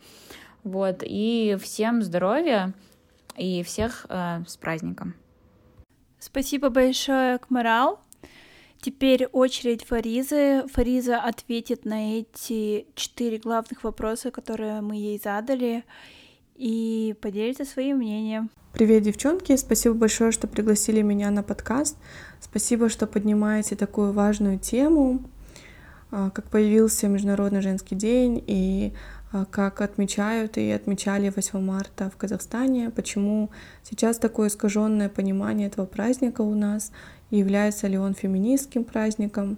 Вот. 0.63 1.03
И 1.03 1.57
всем 1.61 2.01
здоровья 2.03 2.73
и 3.37 3.63
всех 3.63 4.05
с 4.09 4.57
праздником. 4.57 5.13
Спасибо 6.19 6.69
большое, 6.69 7.37
Кмарал. 7.37 7.99
Теперь 8.81 9.27
очередь 9.27 9.85
Фаризы. 9.85 10.63
Фариза 10.73 11.19
ответит 11.19 11.85
на 11.85 12.19
эти 12.19 12.87
четыре 12.95 13.37
главных 13.37 13.83
вопроса, 13.83 14.31
которые 14.31 14.81
мы 14.81 14.95
ей 14.95 15.19
задали, 15.23 15.83
и 16.55 17.15
поделится 17.21 17.63
своим 17.63 17.97
мнением. 17.97 18.49
Привет, 18.73 19.03
девчонки! 19.03 19.55
Спасибо 19.55 19.95
большое, 19.95 20.31
что 20.31 20.47
пригласили 20.47 21.01
меня 21.01 21.31
на 21.31 21.43
подкаст. 21.43 21.97
Спасибо, 22.39 22.89
что 22.89 23.07
поднимаете 23.07 23.75
такую 23.75 24.13
важную 24.13 24.59
тему, 24.59 25.21
а, 26.11 26.29
как 26.29 26.49
появился 26.49 27.07
Международный 27.07 27.61
женский 27.61 27.95
день 27.95 28.43
и 28.45 28.93
а, 29.31 29.45
как 29.45 29.81
отмечают 29.81 30.57
и 30.57 30.69
отмечали 30.71 31.33
8 31.35 31.59
марта 31.59 32.09
в 32.09 32.15
Казахстане, 32.15 32.91
почему 32.91 33.49
сейчас 33.83 34.17
такое 34.17 34.49
искаженное 34.49 35.09
понимание 35.09 35.67
этого 35.67 35.85
праздника 35.85 36.41
у 36.41 36.53
нас, 36.53 36.91
является 37.31 37.87
ли 37.87 37.97
он 37.97 38.13
феминистским 38.13 38.83
праздником. 38.83 39.57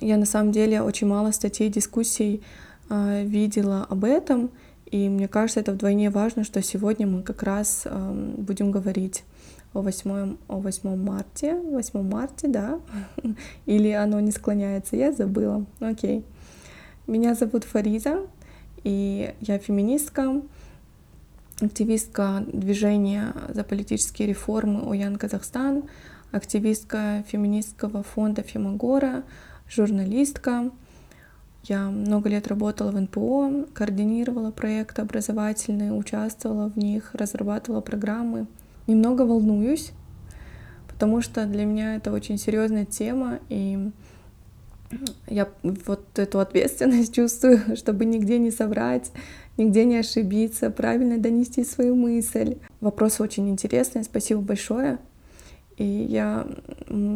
Я 0.00 0.16
на 0.16 0.26
самом 0.26 0.52
деле 0.52 0.80
очень 0.80 1.06
мало 1.06 1.32
статей, 1.32 1.68
дискуссий 1.68 2.42
а, 2.88 3.22
видела 3.22 3.86
об 3.88 4.04
этом, 4.04 4.50
и 4.86 5.08
мне 5.08 5.28
кажется, 5.28 5.60
это 5.60 5.72
вдвойне 5.72 6.10
важно, 6.10 6.44
что 6.44 6.62
сегодня 6.62 7.06
мы 7.06 7.22
как 7.22 7.42
раз 7.42 7.86
будем 8.36 8.70
говорить 8.70 9.24
о 9.72 9.80
8, 9.80 10.36
о 10.48 10.56
8 10.58 10.96
марте. 10.96 11.54
8 11.54 12.02
марте, 12.02 12.48
да? 12.48 12.80
Или 13.66 13.90
оно 13.90 14.20
не 14.20 14.30
склоняется, 14.30 14.96
я 14.96 15.12
забыла. 15.12 15.64
Окей. 15.80 16.24
Меня 17.06 17.34
зовут 17.34 17.64
Фариза, 17.64 18.26
и 18.84 19.34
я 19.40 19.58
феминистка, 19.58 20.40
активистка 21.60 22.44
движения 22.46 23.34
за 23.48 23.64
политические 23.64 24.28
реформы 24.28 24.88
Оян 24.90 25.16
Казахстан, 25.16 25.84
активистка 26.30 27.24
феминистского 27.26 28.02
фонда 28.02 28.42
Фемагора, 28.42 29.24
журналистка, 29.68 30.70
я 31.64 31.90
много 31.90 32.28
лет 32.28 32.48
работала 32.48 32.90
в 32.90 33.00
НПО, 33.00 33.66
координировала 33.72 34.50
проекты 34.50 35.02
образовательные, 35.02 35.92
участвовала 35.92 36.68
в 36.68 36.76
них, 36.76 37.14
разрабатывала 37.14 37.80
программы. 37.80 38.46
Немного 38.86 39.22
волнуюсь, 39.22 39.92
потому 40.88 41.20
что 41.20 41.46
для 41.46 41.64
меня 41.64 41.96
это 41.96 42.12
очень 42.12 42.38
серьезная 42.38 42.84
тема, 42.84 43.38
и 43.48 43.90
я 45.26 45.48
вот 45.62 46.18
эту 46.18 46.40
ответственность 46.40 47.14
чувствую, 47.14 47.76
чтобы 47.76 48.04
нигде 48.04 48.38
не 48.38 48.50
соврать, 48.50 49.10
нигде 49.56 49.84
не 49.84 49.96
ошибиться, 49.96 50.70
правильно 50.70 51.18
донести 51.18 51.64
свою 51.64 51.96
мысль. 51.96 52.56
Вопрос 52.80 53.20
очень 53.20 53.48
интересный, 53.48 54.04
спасибо 54.04 54.40
большое. 54.40 54.98
И 55.76 55.84
я 55.84 56.46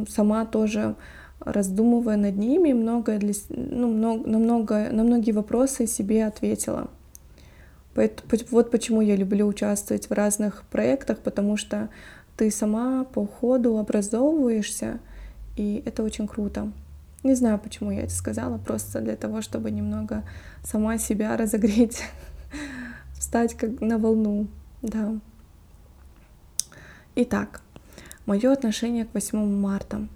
сама 0.08 0.46
тоже 0.46 0.96
раздумывая 1.40 2.16
над 2.16 2.36
ними, 2.36 2.72
многое 2.72 3.18
для, 3.18 3.32
ну, 3.50 3.88
много, 3.88 4.28
на, 4.28 4.38
много, 4.38 4.88
на 4.90 5.04
многие 5.04 5.32
вопросы 5.32 5.86
себе 5.86 6.26
ответила. 6.26 6.88
Вот 8.50 8.70
почему 8.70 9.00
я 9.00 9.16
люблю 9.16 9.46
участвовать 9.46 10.08
в 10.08 10.12
разных 10.12 10.64
проектах, 10.70 11.18
потому 11.18 11.56
что 11.56 11.88
ты 12.36 12.50
сама 12.50 13.04
по 13.04 13.26
ходу 13.26 13.78
образовываешься, 13.78 15.00
и 15.56 15.82
это 15.86 16.02
очень 16.02 16.28
круто. 16.28 16.70
Не 17.22 17.34
знаю, 17.34 17.58
почему 17.58 17.90
я 17.90 18.02
это 18.02 18.12
сказала, 18.12 18.58
просто 18.58 19.00
для 19.00 19.16
того, 19.16 19.40
чтобы 19.40 19.70
немного 19.70 20.22
сама 20.62 20.98
себя 20.98 21.36
разогреть, 21.36 22.02
встать 23.18 23.54
как 23.54 23.80
на 23.80 23.98
волну, 23.98 24.46
да. 24.82 25.18
Итак, 27.16 27.62
мое 28.26 28.52
отношение 28.52 29.06
к 29.06 29.14
8 29.14 29.38
марта. 29.58 30.06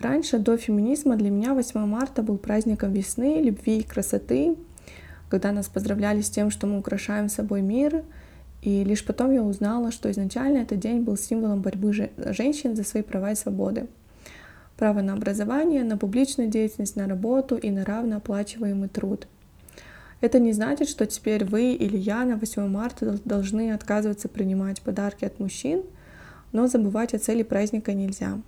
Раньше, 0.00 0.38
до 0.38 0.56
феминизма, 0.56 1.16
для 1.16 1.30
меня 1.30 1.54
8 1.54 1.86
марта 1.86 2.22
был 2.22 2.36
праздником 2.36 2.92
весны, 2.92 3.40
любви 3.40 3.78
и 3.78 3.82
красоты, 3.82 4.56
когда 5.30 5.52
нас 5.52 5.68
поздравляли 5.68 6.20
с 6.20 6.28
тем, 6.28 6.50
что 6.50 6.66
мы 6.66 6.78
украшаем 6.78 7.28
собой 7.28 7.62
мир. 7.62 8.02
И 8.62 8.84
лишь 8.84 9.04
потом 9.04 9.32
я 9.32 9.42
узнала, 9.42 9.90
что 9.90 10.10
изначально 10.10 10.58
этот 10.58 10.80
день 10.80 11.00
был 11.00 11.16
символом 11.16 11.62
борьбы 11.62 12.10
женщин 12.16 12.76
за 12.76 12.84
свои 12.84 13.02
права 13.02 13.32
и 13.32 13.34
свободы. 13.34 13.86
Право 14.76 15.00
на 15.00 15.14
образование, 15.14 15.84
на 15.84 15.96
публичную 15.96 16.50
деятельность, 16.50 16.96
на 16.96 17.06
работу 17.06 17.56
и 17.56 17.70
на 17.70 17.84
равнооплачиваемый 17.84 18.88
труд. 18.88 19.28
Это 20.20 20.38
не 20.38 20.52
значит, 20.52 20.88
что 20.88 21.06
теперь 21.06 21.46
вы 21.46 21.72
или 21.72 21.96
я 21.96 22.24
на 22.24 22.36
8 22.36 22.66
марта 22.68 23.18
должны 23.24 23.72
отказываться 23.72 24.28
принимать 24.28 24.82
подарки 24.82 25.24
от 25.24 25.38
мужчин, 25.38 25.82
но 26.52 26.66
забывать 26.66 27.14
о 27.14 27.18
цели 27.18 27.42
праздника 27.42 27.94
нельзя. 27.94 28.38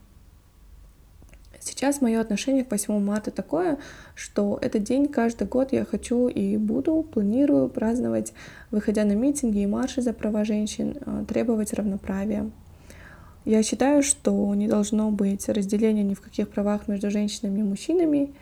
Сейчас 1.64 2.00
мое 2.00 2.20
отношение 2.20 2.64
к 2.64 2.70
8 2.72 2.98
марта 2.98 3.30
такое, 3.30 3.78
что 4.16 4.58
этот 4.60 4.82
день 4.82 5.06
каждый 5.06 5.46
год 5.46 5.72
я 5.72 5.84
хочу 5.84 6.26
и 6.26 6.56
буду, 6.56 7.04
планирую 7.04 7.68
праздновать, 7.68 8.32
выходя 8.72 9.04
на 9.04 9.12
митинги 9.12 9.60
и 9.60 9.66
марши 9.66 10.02
за 10.02 10.12
права 10.12 10.44
женщин, 10.44 10.96
э, 11.00 11.24
требовать 11.28 11.72
равноправия. 11.72 12.50
Я 13.44 13.62
считаю, 13.62 14.02
что 14.02 14.52
не 14.56 14.66
должно 14.66 15.12
быть 15.12 15.48
разделения 15.48 16.02
ни 16.02 16.14
в 16.14 16.20
каких 16.20 16.48
правах 16.48 16.88
между 16.88 17.12
женщинами 17.12 17.60
и 17.60 17.64
мужчинами, 17.64 18.34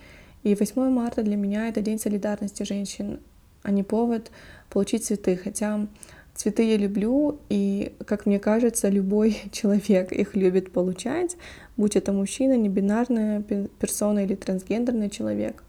и 0.42 0.54
8 0.54 0.88
марта 0.88 1.22
для 1.22 1.36
меня 1.36 1.68
это 1.68 1.82
день 1.82 1.98
солидарности 1.98 2.62
женщин, 2.62 3.20
а 3.62 3.70
не 3.70 3.82
повод 3.82 4.30
получить 4.70 5.04
цветы, 5.04 5.36
хотя 5.36 5.86
Цветы 6.40 6.62
я 6.62 6.78
люблю, 6.78 7.38
и, 7.50 7.92
как 8.06 8.24
мне 8.24 8.38
кажется, 8.38 8.88
любой 8.88 9.36
человек 9.52 10.10
их 10.10 10.34
любит 10.34 10.72
получать, 10.72 11.36
будь 11.80 11.96
это 11.96 12.12
мужчина, 12.12 12.56
небинарная 12.56 13.40
персона 13.40 14.24
или 14.24 14.34
трансгендерный 14.34 15.08
человек. 15.08 15.64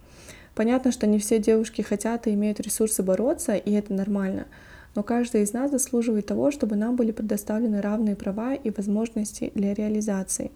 Понятно, 0.54 0.92
что 0.92 1.08
не 1.08 1.18
все 1.18 1.40
девушки 1.40 1.82
хотят 1.82 2.28
и 2.28 2.34
имеют 2.34 2.60
ресурсы 2.60 3.02
бороться, 3.02 3.56
и 3.56 3.72
это 3.72 3.94
нормально. 3.94 4.46
Но 4.94 5.04
каждый 5.04 5.44
из 5.44 5.54
нас 5.54 5.72
заслуживает 5.72 6.26
того, 6.26 6.52
чтобы 6.52 6.76
нам 6.76 6.98
были 6.98 7.12
предоставлены 7.12 7.82
равные 7.82 8.18
права 8.18 8.54
и 8.54 8.70
возможности 8.70 9.52
для 9.56 9.74
реализации. 9.74 10.52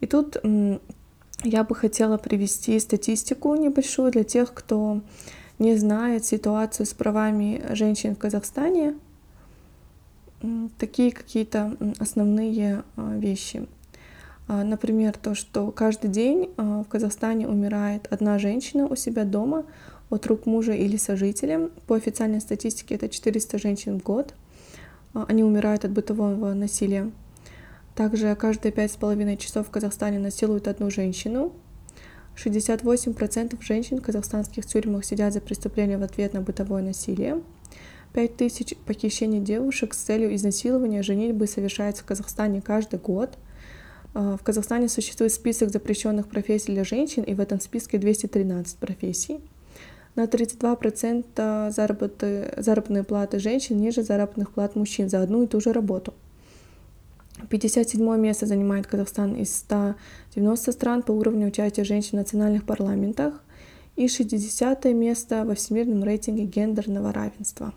И 0.00 0.06
тут 0.06 0.36
я 1.44 1.64
бы 1.64 1.74
хотела 1.74 2.18
привести 2.18 2.78
статистику 2.78 3.54
небольшую 3.54 4.12
для 4.12 4.24
тех, 4.24 4.52
кто 4.52 5.00
не 5.58 5.76
знает 5.76 6.26
ситуацию 6.26 6.84
с 6.84 6.92
правами 6.92 7.64
женщин 7.70 8.14
в 8.14 8.18
Казахстане 8.18 8.94
такие 10.78 11.10
какие-то 11.10 11.76
основные 11.98 12.84
а, 12.96 13.16
вещи. 13.16 13.66
А, 14.48 14.64
например, 14.64 15.16
то, 15.16 15.34
что 15.34 15.70
каждый 15.70 16.10
день 16.10 16.50
а, 16.56 16.82
в 16.82 16.88
Казахстане 16.88 17.46
умирает 17.46 18.08
одна 18.10 18.38
женщина 18.38 18.86
у 18.86 18.96
себя 18.96 19.24
дома 19.24 19.66
от 20.10 20.26
рук 20.26 20.46
мужа 20.46 20.72
или 20.72 20.96
сожителя. 20.96 21.68
По 21.86 21.94
официальной 21.94 22.40
статистике 22.40 22.94
это 22.94 23.10
400 23.10 23.58
женщин 23.58 24.00
в 24.00 24.02
год. 24.02 24.34
Они 25.12 25.44
умирают 25.44 25.84
от 25.84 25.90
бытового 25.90 26.54
насилия. 26.54 27.10
Также 27.94 28.34
каждые 28.36 28.72
пять 28.72 28.92
с 28.92 28.96
половиной 28.96 29.36
часов 29.36 29.66
в 29.66 29.70
Казахстане 29.70 30.18
насилуют 30.18 30.66
одну 30.66 30.90
женщину. 30.90 31.52
68% 32.36 33.58
женщин 33.60 33.98
в 33.98 34.02
казахстанских 34.02 34.64
тюрьмах 34.64 35.04
сидят 35.04 35.32
за 35.32 35.40
преступления 35.40 35.98
в 35.98 36.02
ответ 36.02 36.32
на 36.32 36.40
бытовое 36.40 36.82
насилие. 36.82 37.42
5 38.14 38.36
тысяч 38.36 38.74
похищений 38.86 39.40
девушек 39.40 39.92
с 39.92 39.98
целью 39.98 40.34
изнасилования 40.34 41.02
женитьбы 41.02 41.46
совершается 41.46 42.02
в 42.02 42.06
Казахстане 42.06 42.62
каждый 42.62 42.98
год. 42.98 43.36
А, 44.14 44.36
в 44.36 44.42
Казахстане 44.42 44.88
существует 44.88 45.32
список 45.32 45.70
запрещенных 45.70 46.28
профессий 46.28 46.72
для 46.72 46.84
женщин, 46.84 47.22
и 47.22 47.34
в 47.34 47.40
этом 47.40 47.60
списке 47.60 47.98
213 47.98 48.76
профессий. 48.78 49.40
На 50.14 50.24
32% 50.24 51.70
заработы, 51.70 52.52
заработные 52.56 53.04
платы 53.04 53.38
женщин 53.38 53.78
ниже 53.78 54.02
заработных 54.02 54.50
плат 54.50 54.74
мужчин 54.74 55.08
за 55.08 55.22
одну 55.22 55.44
и 55.44 55.46
ту 55.46 55.60
же 55.60 55.72
работу. 55.72 56.14
57 57.48 58.18
место 58.18 58.46
занимает 58.46 58.86
Казахстан 58.86 59.34
из 59.34 59.56
190 59.58 60.72
стран 60.72 61.02
по 61.02 61.12
уровню 61.12 61.46
участия 61.46 61.84
женщин 61.84 62.10
в 62.10 62.20
национальных 62.22 62.64
парламентах 62.64 63.42
и 63.94 64.08
60 64.08 64.84
место 64.86 65.44
во 65.44 65.54
всемирном 65.54 66.02
рейтинге 66.02 66.44
гендерного 66.44 67.12
равенства. 67.12 67.72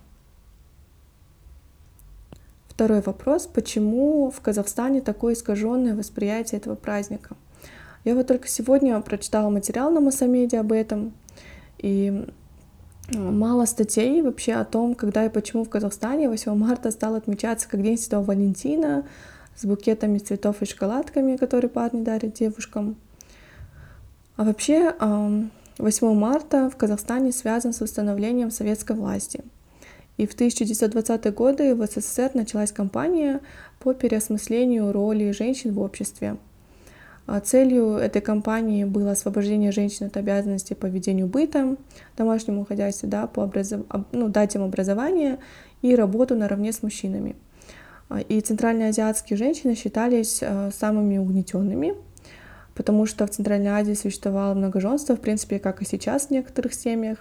Второй 2.73 3.01
вопрос, 3.01 3.47
почему 3.47 4.31
в 4.31 4.39
Казахстане 4.39 5.01
такое 5.01 5.33
искаженное 5.33 5.93
восприятие 5.93 6.57
этого 6.57 6.75
праздника? 6.75 7.35
Я 8.05 8.15
вот 8.15 8.27
только 8.27 8.47
сегодня 8.47 8.99
прочитала 9.01 9.49
материал 9.49 9.91
на 9.91 9.99
Массамеде 9.99 10.57
об 10.57 10.71
этом, 10.71 11.11
и 11.79 12.25
мало 13.13 13.65
статей 13.65 14.21
вообще 14.21 14.53
о 14.53 14.63
том, 14.63 14.95
когда 14.95 15.25
и 15.25 15.29
почему 15.29 15.65
в 15.65 15.69
Казахстане 15.69 16.29
8 16.29 16.55
марта 16.55 16.91
стал 16.91 17.15
отмечаться 17.15 17.67
как 17.67 17.83
День 17.83 17.97
Святого 17.97 18.23
Валентина 18.23 19.05
с 19.57 19.65
букетами 19.65 20.19
цветов 20.19 20.61
и 20.61 20.65
шоколадками, 20.65 21.35
которые 21.35 21.69
парни 21.69 22.03
дарят 22.03 22.35
девушкам. 22.35 22.95
А 24.37 24.45
вообще 24.45 24.95
8 25.77 26.13
марта 26.13 26.69
в 26.69 26.77
Казахстане 26.77 27.33
связан 27.33 27.73
с 27.73 27.81
восстановлением 27.81 28.49
советской 28.49 28.95
власти— 28.95 29.43
и 30.21 30.27
в 30.27 30.35
1920-е 30.35 31.31
годы 31.31 31.73
в 31.73 31.83
СССР 31.83 32.31
началась 32.35 32.71
кампания 32.71 33.39
по 33.79 33.95
переосмыслению 33.95 34.91
роли 34.91 35.31
женщин 35.31 35.73
в 35.73 35.79
обществе. 35.79 36.37
А 37.25 37.39
целью 37.39 37.95
этой 37.95 38.21
кампании 38.21 38.83
было 38.83 39.11
освобождение 39.11 39.71
женщин 39.71 40.05
от 40.05 40.17
обязанностей 40.17 40.75
по 40.75 40.85
ведению 40.85 41.25
быта, 41.25 41.75
домашнему 42.17 42.65
хозяйству, 42.65 43.09
да, 43.09 43.25
по 43.25 43.39
образов... 43.39 43.81
ну, 44.11 44.27
дать 44.27 44.53
им 44.53 44.61
образование 44.61 45.39
и 45.81 45.95
работу 45.95 46.35
наравне 46.35 46.71
с 46.71 46.83
мужчинами. 46.83 47.35
А, 48.07 48.21
и 48.21 48.41
центральноазиатские 48.41 49.37
женщины 49.37 49.73
считались 49.73 50.41
а, 50.43 50.69
самыми 50.69 51.17
угнетенными, 51.17 51.95
потому 52.75 53.07
что 53.07 53.25
в 53.25 53.31
Центральной 53.31 53.71
Азии 53.71 53.93
существовало 53.93 54.53
многоженство, 54.53 55.15
в 55.15 55.19
принципе, 55.19 55.57
как 55.57 55.81
и 55.81 55.85
сейчас 55.85 56.27
в 56.27 56.29
некоторых 56.29 56.75
семьях. 56.75 57.17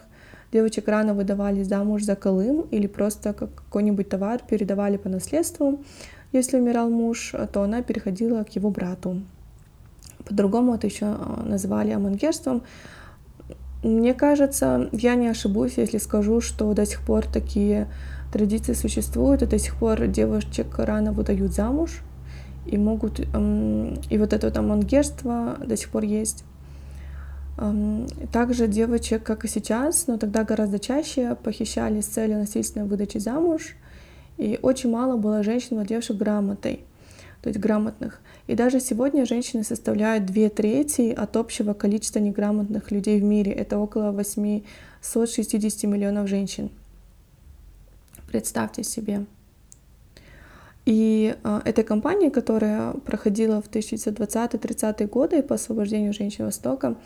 Девочек 0.53 0.89
рано 0.89 1.15
выдавали 1.15 1.63
замуж 1.63 2.03
за 2.03 2.17
колым 2.17 2.63
или 2.73 2.87
просто 2.87 3.33
как 3.33 3.55
какой-нибудь 3.55 4.09
товар 4.09 4.41
передавали 4.49 4.97
по 4.97 5.09
наследству. 5.09 5.81
Если 6.33 6.59
умирал 6.59 6.91
муж, 6.91 7.35
то 7.53 7.63
она 7.63 7.83
переходила 7.83 8.43
к 8.43 8.57
его 8.57 8.71
брату. 8.71 9.23
По-другому 10.25 10.75
это 10.75 10.87
еще 10.87 11.07
а, 11.07 11.43
называли 11.47 11.91
амангерством. 11.91 12.63
Мне 13.83 14.13
кажется, 14.13 14.89
я 14.93 15.15
не 15.15 15.29
ошибусь, 15.29 15.79
если 15.79 15.99
скажу, 15.99 16.41
что 16.41 16.73
до 16.75 16.85
сих 16.85 17.01
пор 17.01 17.27
такие 17.27 17.89
традиции 18.33 18.75
существуют, 18.75 19.43
и 19.43 19.47
до 19.47 19.59
сих 19.59 19.77
пор 19.77 20.07
девочек 20.07 20.79
рано 20.79 21.13
выдают 21.13 21.53
замуж, 21.53 22.03
и 22.67 22.77
могут, 22.77 23.21
и 23.21 24.19
вот 24.19 24.33
это 24.33 24.47
вот 24.47 24.57
амангерство 24.57 25.57
до 25.65 25.77
сих 25.77 25.89
пор 25.89 26.05
есть. 26.05 26.45
Также 28.33 28.69
девочек, 28.69 29.23
как 29.23 29.45
и 29.45 29.49
сейчас, 29.49 30.07
но 30.07 30.17
тогда 30.17 30.45
гораздо 30.45 30.79
чаще 30.79 31.35
похищали 31.35 32.01
с 32.01 32.07
целью 32.07 32.39
насильственной 32.39 32.87
выдачи 32.87 33.19
замуж, 33.19 33.77
и 34.39 34.59
очень 34.63 34.91
мало 34.91 35.19
было 35.19 35.43
женщин, 35.43 35.77
владевших 35.77 36.17
грамотой, 36.17 36.81
то 37.43 37.49
есть 37.51 37.61
грамотных. 37.61 38.21
И 38.47 38.55
даже 38.55 38.81
сегодня 38.81 39.27
женщины 39.27 39.63
составляют 39.63 40.25
две 40.25 40.49
трети 40.49 41.13
от 41.13 41.37
общего 41.37 41.75
количества 41.75 42.19
неграмотных 42.19 42.91
людей 42.91 43.21
в 43.21 43.25
мире. 43.25 43.53
Это 43.53 43.79
около 43.79 44.11
860 44.11 45.85
миллионов 45.85 46.29
женщин. 46.29 46.71
Представьте 48.27 48.85
себе. 48.85 49.27
И 50.87 51.37
э, 51.45 51.61
этой 51.65 51.85
кампании, 51.85 52.31
которая 52.31 52.93
проходила 52.93 53.61
в 53.61 53.71
1920-30-е 53.71 55.07
годы 55.07 55.43
по 55.43 55.55
освобождению 55.57 56.13
женщин 56.13 56.47
Востока, 56.47 56.97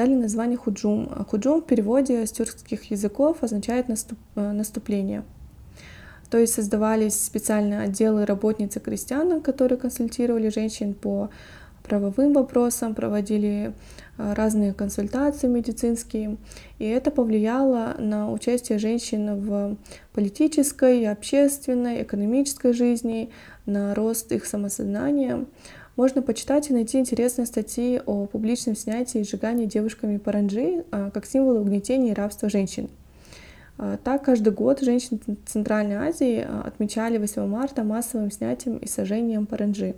дали 0.00 0.14
название 0.14 0.56
худжум. 0.56 1.10
Худжум 1.28 1.60
в 1.60 1.66
переводе 1.66 2.24
с 2.24 2.32
тюркских 2.32 2.90
языков 2.90 3.42
означает 3.42 3.88
наступ, 3.88 4.18
э, 4.34 4.52
наступление. 4.52 5.24
То 6.30 6.38
есть 6.38 6.54
создавались 6.54 7.22
специальные 7.22 7.80
отделы 7.80 8.24
работниц 8.24 8.74
и 8.76 8.80
крестьян, 8.80 9.42
которые 9.42 9.78
консультировали 9.78 10.48
женщин 10.48 10.94
по 10.94 11.28
правовым 11.82 12.32
вопросам, 12.32 12.94
проводили 12.94 13.74
а, 14.16 14.34
разные 14.34 14.72
консультации 14.72 15.48
медицинские, 15.48 16.36
и 16.78 16.86
это 16.86 17.10
повлияло 17.10 17.94
на 17.98 18.30
участие 18.30 18.78
женщин 18.78 19.40
в 19.40 19.76
политической, 20.14 21.06
общественной, 21.06 22.02
экономической 22.02 22.72
жизни, 22.72 23.30
на 23.66 23.94
рост 23.94 24.32
их 24.32 24.46
самосознания. 24.46 25.44
Можно 26.00 26.22
почитать 26.22 26.70
и 26.70 26.72
найти 26.72 26.98
интересные 26.98 27.44
статьи 27.44 28.00
о 28.06 28.24
публичном 28.24 28.74
снятии 28.74 29.20
и 29.20 29.22
сжигании 29.22 29.66
девушками 29.66 30.16
паранджи 30.16 30.86
а, 30.90 31.10
как 31.10 31.26
символа 31.26 31.60
угнетения 31.60 32.12
и 32.12 32.14
рабства 32.14 32.48
женщин. 32.48 32.88
А, 33.76 33.98
так, 33.98 34.24
каждый 34.24 34.50
год 34.54 34.80
женщины 34.80 35.20
Центральной 35.44 35.96
Азии 35.96 36.48
отмечали 36.64 37.18
8 37.18 37.46
марта 37.46 37.84
массовым 37.84 38.30
снятием 38.30 38.78
и 38.78 38.88
сожжением 38.88 39.44
паранджи. 39.44 39.94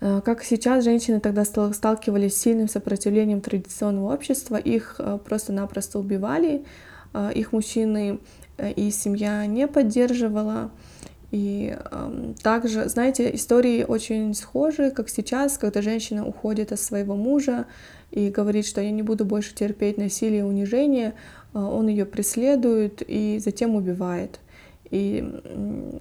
Э, 0.00 0.22
как 0.24 0.44
сейчас 0.44 0.82
женщины 0.82 1.20
тогда 1.20 1.44
сталкивались 1.44 2.38
с 2.38 2.40
сильным 2.40 2.68
сопротивлением 2.68 3.42
традиционного 3.42 4.14
общества, 4.14 4.56
их 4.56 4.94
э, 4.98 5.18
просто-напросто 5.22 5.98
убивали, 5.98 6.64
э, 7.12 7.32
их 7.34 7.52
мужчины 7.52 8.18
и 8.76 8.90
семья 8.92 9.44
не 9.44 9.68
поддерживала. 9.68 10.70
И 11.30 11.76
э, 11.78 12.32
также, 12.42 12.88
знаете, 12.88 13.34
истории 13.34 13.84
очень 13.84 14.34
схожи, 14.34 14.90
как 14.90 15.08
сейчас, 15.08 15.58
когда 15.58 15.80
женщина 15.80 16.26
уходит 16.26 16.72
от 16.72 16.80
своего 16.80 17.14
мужа 17.14 17.66
и 18.10 18.30
говорит, 18.30 18.66
что 18.66 18.80
я 18.80 18.90
не 18.90 19.02
буду 19.02 19.24
больше 19.24 19.54
терпеть 19.54 19.96
насилие 19.96 20.40
и 20.40 20.42
унижение, 20.42 21.14
э, 21.54 21.58
он 21.58 21.86
ее 21.86 22.04
преследует 22.04 23.02
и 23.06 23.38
затем 23.38 23.76
убивает. 23.76 24.40
И, 24.90 25.24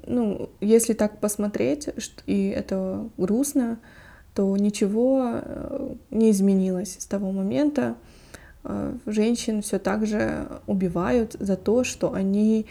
ну, 0.07 0.49
если 0.61 0.93
так 0.93 1.19
посмотреть, 1.19 1.89
и 2.25 2.49
это 2.49 3.07
грустно, 3.17 3.77
то 4.33 4.57
ничего 4.57 5.41
не 6.09 6.31
изменилось 6.31 6.95
с 6.97 7.05
того 7.05 7.31
момента. 7.31 7.97
Женщин 9.05 9.61
все 9.61 9.77
так 9.77 10.07
же 10.07 10.47
убивают 10.65 11.35
за 11.39 11.55
то, 11.55 11.83
что 11.83 12.13
они 12.13 12.65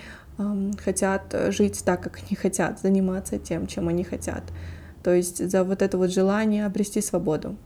хотят 0.79 1.35
жить 1.49 1.83
так, 1.85 2.03
как 2.03 2.19
они 2.19 2.37
хотят, 2.37 2.81
заниматься 2.81 3.39
тем, 3.39 3.67
чем 3.67 3.89
они 3.89 4.05
хотят. 4.05 4.45
То 5.03 5.13
есть 5.13 5.49
за 5.51 5.65
вот 5.65 5.83
это 5.83 5.99
вот 5.99 6.11
желание 6.11 6.67
обрести 6.67 7.01
свободу. 7.01 7.57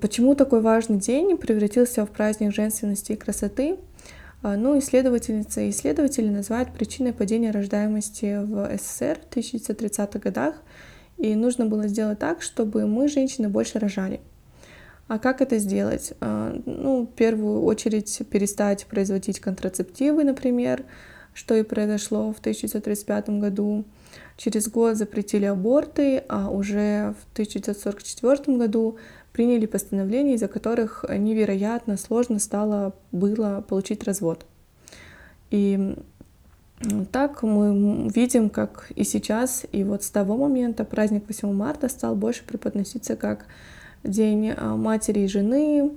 Почему 0.00 0.34
такой 0.34 0.60
важный 0.60 0.98
день 0.98 1.36
превратился 1.36 2.04
в 2.04 2.10
праздник 2.10 2.54
женственности 2.54 3.12
и 3.12 3.16
красоты? 3.16 3.78
А, 4.42 4.56
ну, 4.56 4.78
исследовательницы 4.78 5.66
и 5.66 5.70
исследователи 5.70 6.28
называют 6.28 6.70
причиной 6.74 7.14
падения 7.14 7.50
рождаемости 7.50 8.44
в 8.44 8.76
СССР 8.76 9.18
в 9.30 9.34
1930-х 9.34 10.18
годах, 10.18 10.56
и 11.16 11.34
нужно 11.34 11.64
было 11.64 11.88
сделать 11.88 12.18
так, 12.18 12.42
чтобы 12.42 12.86
мы, 12.86 13.08
женщины, 13.08 13.48
больше 13.48 13.78
рожали. 13.78 14.20
А 15.06 15.18
как 15.18 15.42
это 15.42 15.58
сделать? 15.58 16.14
А, 16.20 16.56
ну, 16.64 17.02
в 17.02 17.14
первую 17.14 17.62
очередь 17.62 18.22
перестать 18.30 18.86
производить 18.86 19.38
контрацептивы, 19.38 20.24
например, 20.24 20.84
что 21.34 21.54
и 21.54 21.62
произошло 21.62 22.32
в 22.32 22.38
1935 22.38 23.28
году. 23.40 23.84
Через 24.36 24.68
год 24.68 24.96
запретили 24.96 25.44
аборты, 25.44 26.24
а 26.28 26.50
уже 26.50 27.14
в 27.20 27.32
1944 27.34 28.56
году 28.56 28.96
приняли 29.32 29.66
постановления, 29.66 30.34
из-за 30.34 30.48
которых 30.48 31.04
невероятно 31.08 31.96
сложно 31.96 32.38
стало 32.38 32.94
было 33.12 33.64
получить 33.68 34.04
развод. 34.04 34.46
И 35.50 35.96
так 37.12 37.42
мы 37.42 38.08
видим, 38.14 38.48
как 38.48 38.90
и 38.94 39.04
сейчас, 39.04 39.64
и 39.72 39.84
вот 39.84 40.02
с 40.02 40.10
того 40.10 40.36
момента 40.36 40.84
праздник 40.84 41.24
8 41.26 41.52
марта 41.52 41.88
стал 41.88 42.14
больше 42.14 42.44
преподноситься 42.44 43.16
как 43.16 43.46
День 44.04 44.52
а, 44.54 44.76
матери 44.76 45.20
и 45.20 45.28
жены, 45.28 45.90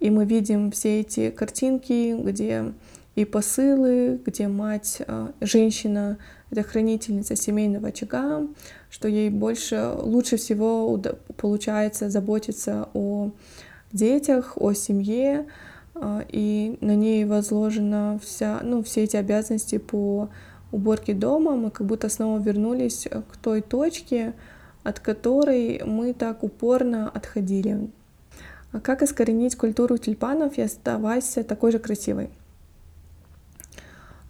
и 0.00 0.08
мы 0.08 0.24
видим 0.24 0.70
все 0.70 1.00
эти 1.00 1.28
картинки, 1.30 2.16
где 2.18 2.72
и 3.14 3.26
посылы, 3.26 4.18
где 4.24 4.48
мать, 4.48 5.02
а, 5.06 5.32
женщина, 5.42 6.16
это 6.50 6.62
хранительница 6.62 7.36
семейного 7.36 7.88
очага, 7.88 8.46
что 8.88 9.06
ей 9.06 9.28
больше, 9.28 9.92
лучше 9.98 10.38
всего 10.38 10.98
получается 11.36 12.08
заботиться 12.08 12.88
о 12.94 13.32
детях, 13.92 14.54
о 14.56 14.72
семье, 14.72 15.46
а, 15.94 16.24
и 16.30 16.78
на 16.80 16.96
ней 16.96 17.26
возложена 17.26 18.18
вся, 18.24 18.60
ну, 18.62 18.82
все 18.82 19.02
эти 19.04 19.16
обязанности 19.16 19.76
по 19.76 20.30
уборке 20.70 21.12
дома. 21.12 21.56
Мы 21.56 21.70
как 21.70 21.86
будто 21.86 22.08
снова 22.08 22.40
вернулись 22.40 23.06
к 23.30 23.36
той 23.36 23.60
точке, 23.60 24.32
от 24.82 25.00
которой 25.00 25.82
мы 25.84 26.12
так 26.12 26.42
упорно 26.42 27.08
отходили. 27.08 27.90
А 28.72 28.80
как 28.80 29.02
искоренить 29.02 29.56
культуру 29.56 29.98
тюльпанов 29.98 30.56
и 30.58 30.62
оставаться 30.62 31.44
такой 31.44 31.72
же 31.72 31.78
красивой? 31.78 32.30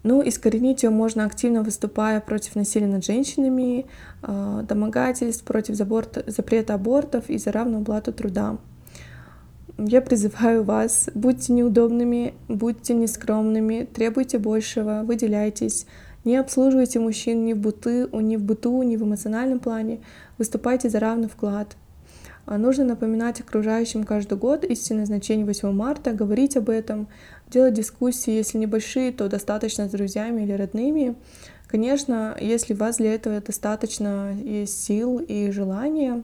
Ну, 0.02 0.20
искоренить 0.26 0.82
ее 0.82 0.90
можно 0.90 1.24
активно 1.24 1.62
выступая 1.62 2.20
против 2.20 2.56
насилия 2.56 2.88
над 2.88 3.04
женщинами, 3.04 3.86
а, 4.20 4.62
домогательств, 4.62 5.44
против 5.44 5.76
запрета 5.76 6.74
абортов 6.74 7.30
и 7.30 7.38
за 7.38 7.52
равную 7.52 7.84
плату 7.84 8.12
труда. 8.12 8.58
Я 9.78 10.02
призываю 10.02 10.64
вас, 10.64 11.08
будьте 11.14 11.52
неудобными, 11.52 12.34
будьте 12.48 12.94
нескромными, 12.94 13.88
требуйте 13.92 14.38
большего, 14.38 15.02
выделяйтесь, 15.04 15.86
не 16.24 16.36
обслуживайте 16.36 16.98
мужчин 16.98 17.44
ни 17.44 17.52
в, 17.52 17.58
быту, 17.58 18.08
ни 18.20 18.36
в 18.36 18.42
быту, 18.42 18.82
ни 18.82 18.96
в 18.96 19.02
эмоциональном 19.02 19.58
плане, 19.58 20.00
выступайте 20.38 20.88
за 20.88 21.00
равный 21.00 21.28
вклад. 21.28 21.76
А 22.44 22.58
нужно 22.58 22.84
напоминать 22.84 23.40
окружающим 23.40 24.04
каждый 24.04 24.36
год 24.36 24.64
истинное 24.64 25.06
значение 25.06 25.46
8 25.46 25.72
марта, 25.72 26.12
говорить 26.12 26.56
об 26.56 26.70
этом, 26.70 27.06
делать 27.48 27.74
дискуссии, 27.74 28.32
если 28.32 28.58
небольшие, 28.58 29.12
то 29.12 29.28
достаточно 29.28 29.88
с 29.88 29.92
друзьями 29.92 30.42
или 30.42 30.52
родными. 30.52 31.14
Конечно, 31.68 32.36
если 32.40 32.74
у 32.74 32.76
вас 32.76 32.96
для 32.96 33.14
этого 33.14 33.40
достаточно 33.40 34.34
есть 34.42 34.84
сил 34.84 35.18
и 35.18 35.50
желания, 35.50 36.22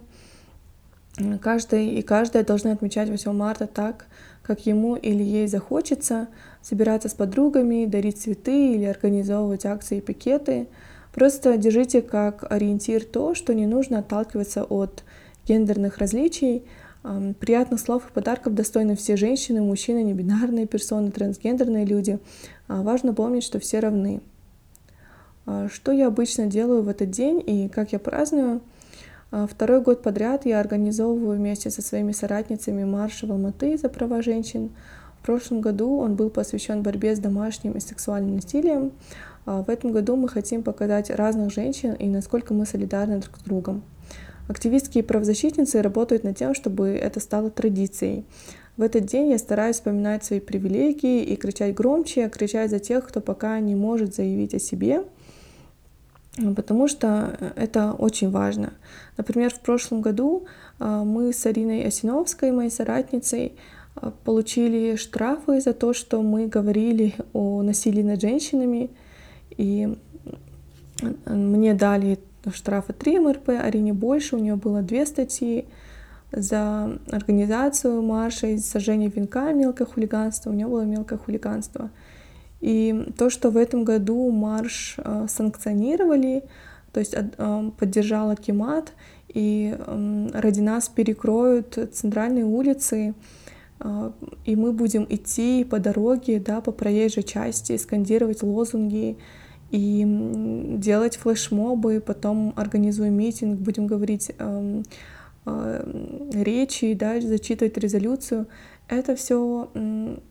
каждый 1.41 1.89
и 1.89 2.03
каждая 2.03 2.45
должны 2.45 2.69
отмечать 2.69 3.09
8 3.09 3.33
марта 3.33 3.67
так, 3.67 4.07
как 4.43 4.67
ему 4.67 4.97
или 4.97 5.23
ей 5.23 5.47
захочется, 5.47 6.29
собираться 6.63 7.09
с 7.09 7.15
подругами, 7.15 7.87
дарить 7.87 8.21
цветы 8.21 8.75
или 8.75 8.85
организовывать 8.85 9.67
акции 9.67 9.99
и 9.99 10.01
пикеты. 10.01 10.69
Просто 11.13 11.57
держите 11.57 12.03
как 12.03 12.51
ориентир 12.51 13.05
то, 13.05 13.35
что 13.35 13.55
не 13.55 13.67
нужно 13.67 13.99
отталкиваться 13.99 14.65
от 14.65 15.05
гендерных 15.47 15.99
различий, 15.99 16.65
Приятных 17.41 17.81
слов 17.81 18.09
и 18.09 18.13
подарков 18.13 18.55
достойны 18.55 18.97
все 18.97 19.17
женщины, 19.17 19.63
мужчины, 19.63 20.03
небинарные 20.03 20.67
персоны, 20.67 21.11
трансгендерные 21.11 21.85
люди. 21.85 22.19
А, 22.67 22.83
важно 22.83 23.15
помнить, 23.15 23.45
что 23.45 23.61
все 23.61 23.79
равны. 23.79 24.21
А, 25.47 25.69
что 25.69 25.93
я 25.93 26.09
обычно 26.09 26.47
делаю 26.47 26.83
в 26.83 26.89
этот 26.89 27.11
день 27.11 27.43
и 27.47 27.69
как 27.69 27.93
я 27.93 27.99
праздную? 27.99 28.61
А, 29.31 29.47
второй 29.47 29.83
год 29.83 30.03
подряд 30.03 30.47
я 30.47 30.59
организовываю 30.61 31.37
вместе 31.37 31.71
со 31.71 31.83
своими 31.83 32.13
соратницами 32.13 32.85
марш 32.85 33.23
в 33.23 33.31
Алматы 33.31 33.77
за 33.77 33.89
права 33.89 34.23
женщин. 34.23 34.71
В 35.21 35.27
прошлом 35.27 35.61
году 35.61 35.99
он 35.99 36.15
был 36.15 36.31
посвящен 36.31 36.83
борьбе 36.83 37.15
с 37.15 37.19
домашним 37.19 37.73
и 37.73 37.81
сексуальным 37.81 38.37
насилием. 38.37 38.93
В 39.45 39.69
этом 39.69 39.93
году 39.93 40.17
мы 40.17 40.29
хотим 40.29 40.63
показать 40.63 41.11
разных 41.11 41.53
женщин 41.53 41.93
и 41.93 42.07
насколько 42.07 42.55
мы 42.55 42.65
солидарны 42.65 43.19
друг 43.19 43.37
с 43.39 43.43
другом. 43.43 43.83
Активистки 44.49 44.99
и 44.99 45.03
правозащитницы 45.03 45.83
работают 45.83 46.25
над 46.25 46.39
тем, 46.39 46.55
чтобы 46.55 46.89
это 46.89 47.21
стало 47.21 47.51
традицией. 47.51 48.25
В 48.79 48.83
этот 48.83 49.05
день 49.07 49.31
я 49.31 49.39
стараюсь 49.39 49.77
вспоминать 49.77 50.25
свои 50.25 50.41
привилегии 50.41 51.23
и 51.23 51.37
кричать 51.37 51.75
громче, 51.75 52.31
кричать 52.31 52.71
за 52.71 52.79
тех, 52.79 53.07
кто 53.07 53.21
пока 53.21 53.59
не 53.61 53.75
может 53.75 54.15
заявить 54.15 54.55
о 54.55 54.59
себе, 54.59 55.03
потому 56.57 56.89
что 56.89 57.53
это 57.57 57.93
очень 57.93 58.31
важно. 58.31 58.73
Например, 59.17 59.53
в 59.53 59.61
прошлом 59.61 60.01
году 60.03 60.47
а, 60.79 61.05
мы 61.05 61.33
с 61.33 61.47
Ариной 61.47 61.85
Осиновской, 61.85 62.53
моей 62.53 62.71
соратницей, 62.71 63.53
а, 63.95 64.13
получили 64.25 64.97
штрафы 64.97 65.61
за 65.61 65.73
то, 65.73 65.93
что 65.93 66.23
мы 66.23 66.47
говорили 66.47 67.15
о 67.33 67.63
насилии 67.63 68.03
над 68.03 68.21
женщинами, 68.21 68.91
и 69.57 69.97
мне 71.27 71.75
дали 71.75 72.19
штрафа 72.53 72.93
3 72.93 73.21
МРП, 73.21 73.49
Арине 73.51 73.93
больше, 73.93 74.37
у 74.37 74.39
нее 74.39 74.57
было 74.57 74.83
две 74.83 75.07
статьи 75.07 75.67
за 76.33 76.99
организацию 77.11 78.03
марша 78.03 78.49
и 78.49 78.59
сожжение 78.59 79.11
венка 79.11 79.53
мелкое 79.53 79.87
хулиганство, 79.87 80.51
у 80.51 80.53
нее 80.53 80.67
было 80.67 80.83
мелкое 80.83 81.19
хулиганство. 81.19 81.91
И 82.61 83.13
то, 83.17 83.31
что 83.31 83.51
в 83.51 83.57
этом 83.57 83.85
году 83.85 84.31
марш 84.31 84.97
э, 84.99 85.27
санкционировали, 85.29 86.45
то 86.93 87.01
есть 87.01 87.15
э, 87.15 87.71
поддержала 87.79 88.35
Кемат, 88.35 88.93
и 89.29 89.77
э, 89.79 90.29
ради 90.33 90.61
нас 90.61 90.89
перекроют 90.89 91.79
центральные 91.93 92.45
улицы, 92.45 93.15
э, 93.81 94.11
и 94.45 94.57
мы 94.57 94.73
будем 94.73 95.07
идти 95.09 95.65
по 95.65 95.79
дороге, 95.79 96.41
да, 96.41 96.61
по 96.61 96.73
проезжей 96.73 97.23
части, 97.23 97.77
скандировать 97.77 98.43
лозунги, 98.43 99.17
и 99.71 100.03
делать 100.79 101.17
флешмобы, 101.17 102.03
потом 102.05 102.55
организуем 102.57 103.15
митинг, 103.15 103.61
будем 103.61 103.87
говорить 103.87 104.33
э, 104.39 104.83
э, 105.45 106.31
речи, 106.33 106.95
да, 106.95 107.21
зачитывать 107.21 107.77
резолюцию. 107.77 108.47
Это 108.89 109.15
все 109.17 109.71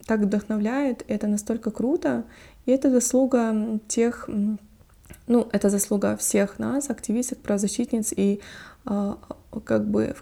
так 0.05 0.21
вдохновляет, 0.21 1.03
это 1.07 1.27
настолько 1.27 1.71
круто, 1.71 2.23
и 2.65 2.71
это 2.71 2.89
заслуга 2.89 3.79
тех, 3.87 4.27
ну, 5.27 5.47
это 5.51 5.69
заслуга 5.69 6.17
всех 6.17 6.59
нас, 6.59 6.89
активисток, 6.89 7.39
правозащитниц 7.39 8.13
и 8.15 8.41
э, 8.85 9.13
как 9.63 9.87
бы 9.87 10.15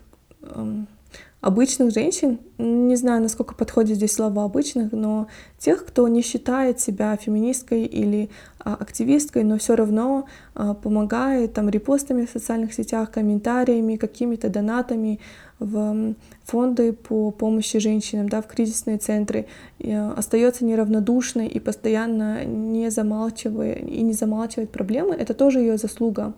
обычных 1.45 1.91
женщин, 1.91 2.39
не 2.57 2.95
знаю, 2.95 3.21
насколько 3.21 3.53
подходит 3.53 3.97
здесь 3.97 4.13
слово 4.13 4.43
обычных, 4.45 4.91
но 4.91 5.27
тех, 5.59 5.85
кто 5.85 6.07
не 6.07 6.23
считает 6.23 6.79
себя 6.79 7.15
феминисткой 7.17 7.83
или 7.85 8.31
а, 8.59 8.73
активисткой, 8.73 9.43
но 9.43 9.59
все 9.59 9.75
равно 9.75 10.25
а, 10.55 10.73
помогает 10.73 11.53
там 11.53 11.69
репостами 11.69 12.25
в 12.25 12.31
социальных 12.31 12.73
сетях, 12.73 13.11
комментариями, 13.11 13.95
какими-то 13.95 14.49
донатами 14.49 15.19
в 15.59 16.15
фонды 16.45 16.93
по 16.93 17.29
помощи 17.29 17.77
женщинам, 17.77 18.27
да, 18.27 18.41
в 18.41 18.47
кризисные 18.47 18.97
центры, 18.97 19.45
а, 19.83 20.15
остается 20.17 20.65
неравнодушной 20.65 21.45
и 21.45 21.59
постоянно 21.59 22.43
не 22.43 22.89
замалчивает 22.89 23.87
и 23.87 24.01
не 24.01 24.13
замалчивает 24.13 24.71
проблемы, 24.71 25.13
это 25.13 25.35
тоже 25.35 25.59
ее 25.59 25.77
заслуга. 25.77 26.33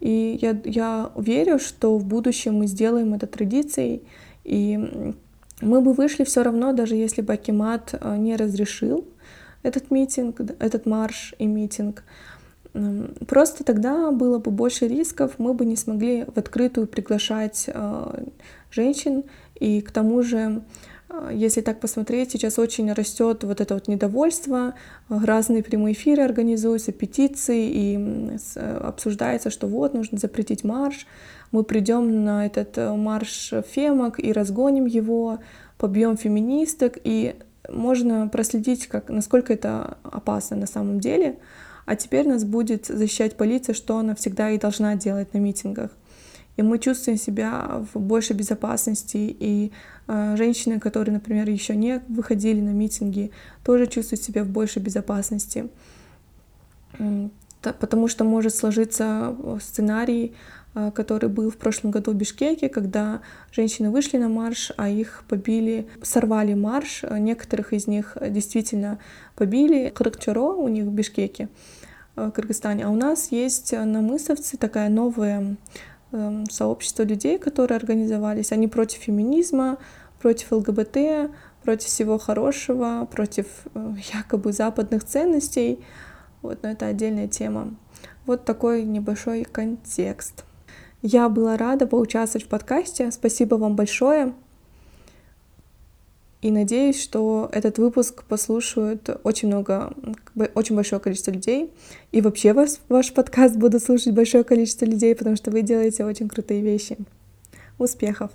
И 0.00 0.38
я, 0.40 0.58
я 0.64 1.10
верю, 1.14 1.58
что 1.58 1.98
в 1.98 2.04
будущем 2.06 2.54
мы 2.54 2.66
сделаем 2.66 3.12
это 3.12 3.26
традицией, 3.26 4.02
и 4.44 5.14
мы 5.60 5.82
бы 5.82 5.92
вышли 5.92 6.24
все 6.24 6.42
равно, 6.42 6.72
даже 6.72 6.96
если 6.96 7.20
бы 7.22 7.34
Акимат 7.34 7.94
э, 7.94 8.16
не 8.16 8.36
разрешил 8.36 9.06
этот 9.62 9.90
митинг, 9.90 10.40
этот 10.58 10.86
марш 10.86 11.34
и 11.38 11.46
митинг. 11.46 12.02
Просто 13.26 13.64
тогда 13.64 14.10
было 14.12 14.38
бы 14.38 14.50
больше 14.50 14.86
рисков, 14.86 15.32
мы 15.38 15.54
бы 15.54 15.66
не 15.66 15.76
смогли 15.76 16.24
в 16.24 16.38
открытую 16.38 16.86
приглашать 16.86 17.64
э, 17.66 18.24
женщин, 18.70 19.24
и 19.56 19.80
к 19.80 19.90
тому 19.90 20.22
же 20.22 20.62
э, 21.10 21.30
если 21.34 21.60
так 21.60 21.80
посмотреть, 21.80 22.30
сейчас 22.30 22.58
очень 22.58 22.90
растет 22.92 23.44
вот 23.44 23.60
это 23.60 23.74
вот 23.74 23.88
недовольство, 23.88 24.74
разные 25.08 25.62
прямые 25.62 25.94
эфиры 25.94 26.22
организуются, 26.22 26.92
петиции, 26.92 27.70
и 27.70 28.38
обсуждается, 28.56 29.50
что 29.50 29.66
вот, 29.66 29.92
нужно 29.92 30.16
запретить 30.16 30.64
марш, 30.64 31.06
мы 31.52 31.64
придем 31.64 32.24
на 32.24 32.46
этот 32.46 32.76
марш 32.76 33.52
фемок 33.72 34.22
и 34.22 34.32
разгоним 34.32 34.86
его, 34.86 35.40
побьем 35.78 36.16
феминисток, 36.16 36.98
и 37.02 37.36
можно 37.68 38.28
проследить, 38.28 38.86
как, 38.86 39.08
насколько 39.08 39.52
это 39.52 39.98
опасно 40.02 40.56
на 40.56 40.66
самом 40.66 41.00
деле. 41.00 41.38
А 41.86 41.96
теперь 41.96 42.28
нас 42.28 42.44
будет 42.44 42.86
защищать 42.86 43.36
полиция, 43.36 43.74
что 43.74 43.98
она 43.98 44.14
всегда 44.14 44.50
и 44.50 44.58
должна 44.58 44.94
делать 44.94 45.34
на 45.34 45.38
митингах. 45.38 45.90
И 46.56 46.62
мы 46.62 46.78
чувствуем 46.78 47.18
себя 47.18 47.84
в 47.92 47.98
большей 47.98 48.36
безопасности. 48.36 49.16
И 49.16 49.72
э, 50.06 50.36
женщины, 50.36 50.78
которые, 50.78 51.14
например, 51.14 51.48
еще 51.48 51.74
не 51.74 52.02
выходили 52.08 52.60
на 52.60 52.70
митинги, 52.70 53.30
тоже 53.64 53.86
чувствуют 53.86 54.22
себя 54.22 54.44
в 54.44 54.48
большей 54.48 54.82
безопасности. 54.82 55.68
Потому 57.62 58.08
что 58.08 58.24
может 58.24 58.54
сложиться 58.54 59.34
сценарий, 59.60 60.34
Э, 60.34 60.59
который 60.94 61.28
был 61.28 61.50
в 61.50 61.56
прошлом 61.56 61.90
году 61.90 62.12
в 62.12 62.14
Бишкеке, 62.14 62.68
когда 62.68 63.22
женщины 63.50 63.90
вышли 63.90 64.18
на 64.18 64.28
марш, 64.28 64.70
а 64.76 64.88
их 64.88 65.24
побили, 65.28 65.88
сорвали 66.02 66.54
марш, 66.54 67.02
некоторых 67.02 67.72
из 67.72 67.86
них 67.88 68.16
действительно 68.20 68.98
побили. 69.34 69.90
Кырыкчаро 69.90 70.54
у 70.54 70.68
них 70.68 70.84
в 70.84 70.92
Бишкеке, 70.92 71.48
э, 72.16 72.26
в 72.26 72.30
Кыргызстане. 72.30 72.86
А 72.86 72.90
у 72.90 72.96
нас 72.96 73.32
есть 73.32 73.72
на 73.72 74.00
Мысовце 74.00 74.56
такая 74.56 74.88
новая 74.88 75.56
эм, 76.12 76.48
сообщество 76.48 77.02
людей, 77.02 77.38
которые 77.38 77.76
организовались. 77.76 78.52
Они 78.52 78.68
против 78.68 79.00
феминизма, 79.00 79.78
против 80.20 80.52
ЛГБТ, 80.52 81.30
против 81.62 81.88
всего 81.88 82.18
хорошего, 82.18 83.08
против 83.10 83.46
э, 83.74 83.94
якобы 84.14 84.52
западных 84.52 85.04
ценностей. 85.04 85.84
Вот, 86.42 86.62
но 86.62 86.70
это 86.70 86.86
отдельная 86.86 87.28
тема. 87.28 87.74
Вот 88.24 88.44
такой 88.44 88.84
небольшой 88.84 89.44
контекст. 89.44 90.44
Я 91.02 91.28
была 91.28 91.56
рада 91.56 91.86
поучаствовать 91.86 92.46
в 92.46 92.48
подкасте. 92.48 93.10
Спасибо 93.10 93.54
вам 93.54 93.74
большое. 93.74 94.34
И 96.42 96.50
надеюсь, 96.50 97.02
что 97.02 97.50
этот 97.52 97.78
выпуск 97.78 98.24
послушают 98.24 99.10
очень 99.24 99.48
много, 99.48 99.92
очень 100.54 100.74
большое 100.74 101.00
количество 101.00 101.30
людей. 101.30 101.70
И 102.12 102.20
вообще 102.20 102.54
вас, 102.54 102.80
ваш 102.88 103.12
подкаст 103.12 103.56
буду 103.56 103.78
слушать 103.78 104.14
большое 104.14 104.42
количество 104.44 104.86
людей, 104.86 105.14
потому 105.14 105.36
что 105.36 105.50
вы 105.50 105.62
делаете 105.62 106.04
очень 106.04 106.28
крутые 106.28 106.62
вещи. 106.62 106.96
Успехов! 107.78 108.30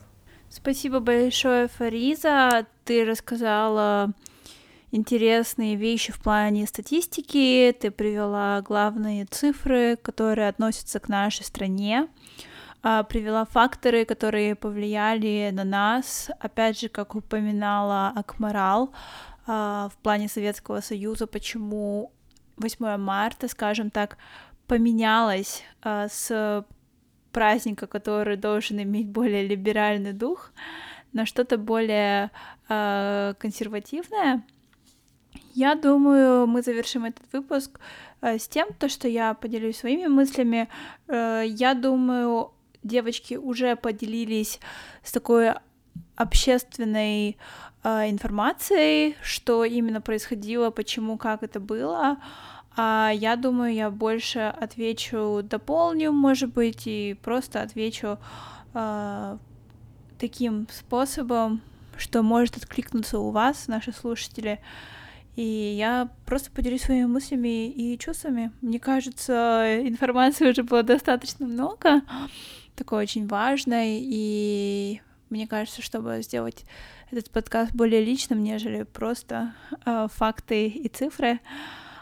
Спасибо 0.49 0.99
большое, 0.99 1.67
Фариза. 1.67 2.67
Ты 2.84 3.06
рассказала 3.06 4.13
интересные 4.91 5.75
вещи 5.75 6.12
в 6.12 6.19
плане 6.19 6.65
статистики, 6.67 7.75
ты 7.80 7.91
привела 7.91 8.62
главные 8.62 9.25
цифры, 9.25 9.97
которые 10.01 10.47
относятся 10.47 10.99
к 10.99 11.10
нашей 11.10 11.43
стране. 11.43 12.08
А, 12.87 13.01
привела 13.01 13.45
факторы, 13.45 14.05
которые 14.05 14.53
повлияли 14.53 15.49
на 15.51 15.63
нас. 15.63 16.29
Опять 16.39 16.79
же, 16.79 16.87
как 16.87 17.15
упоминала 17.15 18.13
Акмарал, 18.15 18.93
а, 19.47 19.89
в 19.89 19.97
плане 20.03 20.27
Советского 20.27 20.81
Союза, 20.81 21.25
почему 21.25 22.11
8 22.57 22.97
марта, 22.97 23.47
скажем 23.47 23.89
так, 23.89 24.19
поменялось 24.67 25.63
а, 25.81 26.07
с 26.09 26.63
праздника, 27.31 27.87
который 27.87 28.37
должен 28.37 28.79
иметь 28.79 29.09
более 29.09 29.47
либеральный 29.47 30.13
дух, 30.13 30.51
на 31.11 31.25
что-то 31.25 31.57
более 31.57 32.29
консервативное. 32.67 34.43
Я 35.53 35.75
думаю, 35.75 36.45
мы 36.45 36.61
завершим 36.61 37.05
этот 37.05 37.23
выпуск 37.33 37.79
с 38.21 38.47
тем, 38.47 38.67
то, 38.77 38.89
что 38.89 39.07
я 39.07 39.33
поделюсь 39.33 39.77
своими 39.77 40.07
мыслями. 40.07 40.67
Э, 41.07 41.43
я 41.45 41.73
думаю, 41.73 42.54
девочки 42.85 43.35
уже 43.35 43.75
поделились 43.75 44.59
с 45.03 45.11
такой 45.11 45.53
общественной 46.15 47.37
э, 47.83 48.09
информацией, 48.09 49.15
что 49.21 49.65
именно 49.65 50.01
происходило, 50.01 50.69
почему, 50.69 51.17
как 51.17 51.43
это 51.43 51.59
было. 51.59 52.17
А 52.77 53.11
я 53.13 53.35
думаю, 53.35 53.73
я 53.73 53.89
больше 53.89 54.39
отвечу, 54.39 55.41
дополню, 55.43 56.11
может 56.11 56.51
быть, 56.53 56.83
и 56.85 57.17
просто 57.21 57.61
отвечу 57.61 58.17
э, 58.73 59.37
таким 60.19 60.67
способом, 60.71 61.61
что 61.97 62.21
может 62.21 62.57
откликнуться 62.57 63.19
у 63.19 63.31
вас, 63.31 63.67
наши 63.67 63.91
слушатели. 63.93 64.59
И 65.35 65.75
я 65.77 66.09
просто 66.25 66.49
поделюсь 66.51 66.83
своими 66.83 67.05
мыслями 67.05 67.69
и 67.69 67.97
чувствами. 67.97 68.51
Мне 68.61 68.79
кажется, 68.79 69.81
информации 69.85 70.49
уже 70.49 70.63
было 70.63 70.81
достаточно 70.83 71.45
много 71.45 72.01
такой 72.75 73.03
очень 73.03 73.27
важной, 73.27 73.99
и 74.01 75.01
мне 75.29 75.47
кажется, 75.47 75.81
чтобы 75.81 76.21
сделать 76.21 76.65
этот 77.11 77.29
подкаст 77.29 77.73
более 77.73 78.03
личным, 78.03 78.43
нежели 78.43 78.83
просто 78.83 79.53
э, 79.85 80.07
факты 80.13 80.67
и 80.67 80.88
цифры. 80.88 81.39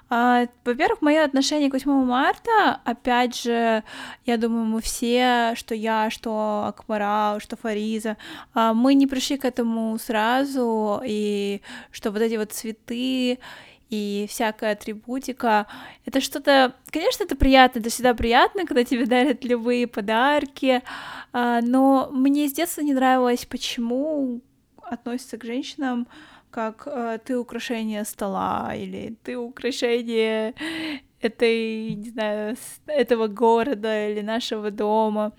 Uh, 0.09 0.47
во-первых, 0.63 1.01
мое 1.01 1.23
отношение 1.23 1.69
к 1.69 1.73
8 1.73 1.89
марта, 1.89 2.79
опять 2.85 3.35
же, 3.35 3.83
я 4.25 4.37
думаю, 4.37 4.65
мы 4.65 4.79
все, 4.79 5.53
что 5.55 5.73
я, 5.73 6.11
что 6.11 6.65
Акмара, 6.67 7.39
что 7.39 7.55
Фариза, 7.55 8.17
uh, 8.53 8.73
мы 8.73 8.93
не 8.93 9.07
пришли 9.07 9.37
к 9.37 9.45
этому 9.45 9.97
сразу, 9.97 11.01
и 11.03 11.61
что 11.89 12.11
вот 12.11 12.21
эти 12.21 12.35
вот 12.35 12.51
цветы 12.51 13.39
и 13.93 14.25
всякая 14.27 14.71
атрибутика. 14.71 15.67
Это 16.05 16.19
что-то, 16.19 16.73
конечно, 16.91 17.25
это 17.25 17.35
приятно, 17.35 17.79
это 17.79 17.89
всегда 17.89 18.15
приятно, 18.15 18.65
когда 18.65 18.83
тебе 18.83 19.05
дарят 19.05 19.45
любые 19.45 19.85
подарки, 19.85 20.81
а, 21.31 21.61
но 21.61 22.09
мне 22.11 22.47
с 22.47 22.53
детства 22.53 22.81
не 22.81 22.93
нравилось, 22.93 23.45
почему 23.45 24.41
относятся 24.81 25.37
к 25.37 25.45
женщинам 25.45 26.07
как 26.49 26.83
э, 26.85 27.17
ты 27.25 27.35
украшение 27.35 28.05
стола 28.05 28.73
или 28.75 29.15
ты 29.23 29.35
украшение 29.37 30.53
этой, 31.19 31.95
не 31.95 32.09
знаю, 32.09 32.55
этого 32.85 33.27
города 33.27 34.09
или 34.09 34.21
нашего 34.21 34.69
дома. 34.69 35.31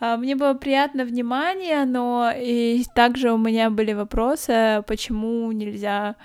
А, 0.00 0.16
мне 0.16 0.34
было 0.34 0.54
приятно 0.54 1.04
внимание, 1.04 1.84
но 1.84 2.32
и 2.36 2.82
также 2.96 3.32
у 3.32 3.38
меня 3.38 3.70
были 3.70 3.92
вопросы, 3.92 4.82
почему 4.88 5.52
нельзя 5.52 6.16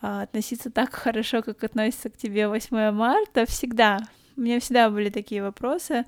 относиться 0.00 0.70
так 0.70 0.94
хорошо, 0.94 1.42
как 1.42 1.62
относится 1.64 2.10
к 2.10 2.16
тебе 2.16 2.48
8 2.48 2.90
марта, 2.90 3.46
всегда. 3.46 3.98
У 4.36 4.40
меня 4.40 4.60
всегда 4.60 4.88
были 4.90 5.10
такие 5.10 5.42
вопросы. 5.42 6.06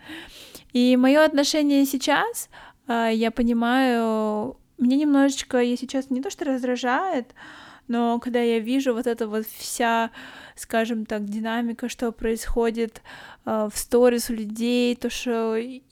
И 0.72 0.96
мое 0.96 1.24
отношение 1.24 1.84
сейчас, 1.84 2.48
а, 2.86 3.08
я 3.08 3.30
понимаю, 3.30 4.56
мне 4.78 4.96
немножечко, 4.96 5.58
если 5.58 5.86
честно, 5.86 6.14
не 6.14 6.22
то 6.22 6.30
что 6.30 6.44
раздражает, 6.44 7.34
но 7.88 8.18
когда 8.20 8.40
я 8.40 8.58
вижу 8.58 8.94
вот 8.94 9.06
это 9.06 9.26
вот 9.28 9.46
вся, 9.46 10.10
скажем 10.56 11.04
так, 11.04 11.24
динамика, 11.26 11.88
что 11.88 12.12
происходит 12.12 13.02
э, 13.44 13.68
в 13.72 13.76
сторис 13.76 14.30
у 14.30 14.34
людей, 14.34 14.96
то, 14.96 15.10
что 15.10 15.56
и 15.56 15.82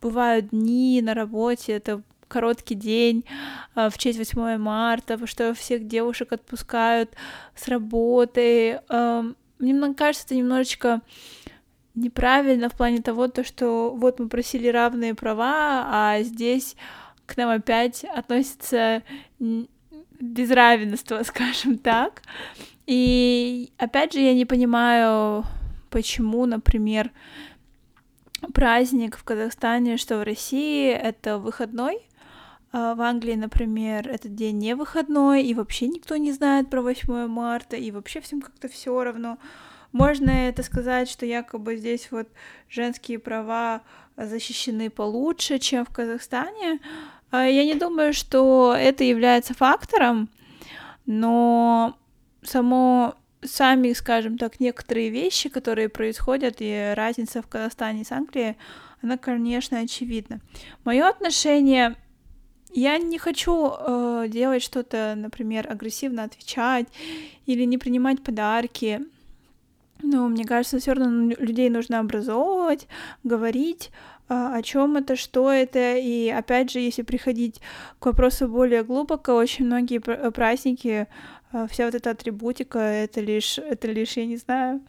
бывают 0.00 0.48
дни 0.48 1.00
на 1.02 1.14
работе, 1.14 1.72
это 1.72 2.02
короткий 2.28 2.74
день 2.74 3.24
э, 3.74 3.88
в 3.90 3.98
честь 3.98 4.18
8 4.18 4.56
марта, 4.58 5.24
что 5.26 5.54
всех 5.54 5.86
девушек 5.86 6.32
отпускают 6.32 7.10
с 7.54 7.68
работы. 7.68 8.80
Э, 8.88 9.22
мне 9.58 9.94
кажется, 9.94 10.26
это 10.26 10.34
немножечко 10.36 11.00
неправильно 11.94 12.68
в 12.68 12.76
плане 12.76 13.00
того, 13.00 13.28
то, 13.28 13.44
что 13.44 13.94
вот 13.94 14.18
мы 14.18 14.28
просили 14.28 14.68
равные 14.68 15.14
права, 15.14 15.86
а 15.86 16.22
здесь 16.22 16.76
к 17.26 17.36
нам 17.36 17.50
опять 17.50 18.04
относится 18.04 19.02
без 19.38 20.50
равенства, 20.50 21.22
скажем 21.24 21.78
так. 21.78 22.22
И 22.86 23.72
опять 23.78 24.12
же, 24.12 24.20
я 24.20 24.34
не 24.34 24.44
понимаю, 24.44 25.44
почему, 25.90 26.44
например, 26.44 27.10
праздник 28.52 29.16
в 29.16 29.24
Казахстане, 29.24 29.96
что 29.96 30.18
в 30.18 30.22
России 30.22 30.90
это 30.90 31.38
выходной, 31.38 31.96
а, 31.96 32.13
в 32.96 33.00
Англии, 33.02 33.34
например, 33.34 34.08
этот 34.08 34.34
день 34.34 34.58
не 34.58 34.74
выходной, 34.74 35.44
и 35.44 35.54
вообще 35.54 35.86
никто 35.86 36.16
не 36.16 36.32
знает 36.32 36.70
про 36.70 36.82
8 36.82 37.28
марта, 37.28 37.76
и 37.76 37.92
вообще 37.92 38.20
всем 38.20 38.40
как-то 38.40 38.66
все 38.66 39.04
равно. 39.04 39.38
Можно 39.92 40.30
это 40.30 40.64
сказать, 40.64 41.08
что 41.08 41.24
якобы 41.24 41.76
здесь 41.76 42.08
вот 42.10 42.26
женские 42.68 43.20
права 43.20 43.82
защищены 44.16 44.90
получше, 44.90 45.60
чем 45.60 45.84
в 45.84 45.90
Казахстане. 45.90 46.80
А, 47.30 47.46
я 47.46 47.64
не 47.64 47.74
думаю, 47.74 48.12
что 48.12 48.74
это 48.76 49.04
является 49.04 49.54
фактором, 49.54 50.28
но 51.06 51.96
само 52.42 53.14
сами, 53.42 53.92
скажем 53.92 54.36
так, 54.36 54.58
некоторые 54.58 55.10
вещи, 55.10 55.48
которые 55.48 55.88
происходят, 55.88 56.56
и 56.58 56.92
разница 56.96 57.40
в 57.40 57.46
Казахстане 57.46 58.00
и 58.00 58.04
с 58.04 58.10
Англией, 58.10 58.56
она, 59.00 59.16
конечно, 59.16 59.78
очевидна. 59.78 60.40
Мое 60.84 61.08
отношение 61.08 61.94
я 62.74 62.98
не 62.98 63.18
хочу 63.18 63.72
э, 63.72 64.26
делать 64.28 64.62
что-то, 64.62 65.14
например, 65.16 65.70
агрессивно 65.70 66.24
отвечать 66.24 66.88
или 67.46 67.64
не 67.64 67.78
принимать 67.78 68.22
подарки. 68.22 69.00
Но 70.02 70.28
мне 70.28 70.44
кажется, 70.44 70.80
все 70.80 70.92
равно 70.92 71.34
людей 71.38 71.70
нужно 71.70 72.00
образовывать, 72.00 72.88
говорить, 73.22 73.90
э, 74.28 74.34
о 74.34 74.60
чем 74.62 74.96
это, 74.96 75.14
что 75.14 75.52
это. 75.52 75.96
И 75.96 76.28
опять 76.28 76.72
же, 76.72 76.80
если 76.80 77.02
приходить 77.02 77.60
к 78.00 78.06
вопросу 78.06 78.48
более 78.48 78.82
глубоко, 78.82 79.36
очень 79.36 79.66
многие 79.66 80.02
э, 80.04 80.30
праздники 80.32 81.06
э, 81.52 81.66
вся 81.70 81.84
вот 81.84 81.94
эта 81.94 82.10
атрибутика, 82.10 82.80
это 82.80 83.20
лишь, 83.20 83.58
это 83.58 83.86
лишь, 83.86 84.16
я 84.16 84.26
не 84.26 84.36
знаю, 84.36 84.80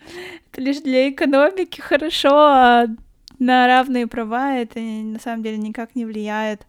это 0.52 0.60
лишь 0.60 0.82
для 0.82 1.10
экономики 1.12 1.82
хорошо, 1.82 2.34
а 2.34 2.88
на 3.38 3.67
равные 3.67 4.08
права 4.08 4.56
это 4.56 4.80
на 4.80 5.19
самом 5.19 5.43
деле 5.43 5.58
никак 5.58 5.93
не 5.95 6.06
влияет. 6.06 6.65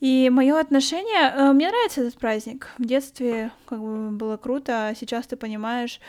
И 0.00 0.30
мое 0.30 0.58
отношение, 0.58 1.30
э, 1.30 1.52
мне 1.52 1.68
нравится 1.68 2.00
этот 2.00 2.18
праздник. 2.18 2.68
В 2.78 2.84
детстве 2.84 3.50
как 3.66 3.80
бы 3.80 4.10
было 4.10 4.36
круто, 4.38 4.88
а 4.88 4.94
сейчас 4.94 5.26
ты 5.26 5.36
понимаешь, 5.36 6.00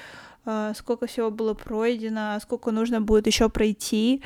э, 0.45 0.73
сколько 0.75 1.08
всего 1.08 1.30
было 1.30 1.54
пройдено, 1.54 2.39
сколько 2.41 2.71
нужно 2.71 3.01
будет 3.01 3.27
еще 3.27 3.49
пройти. 3.49 4.21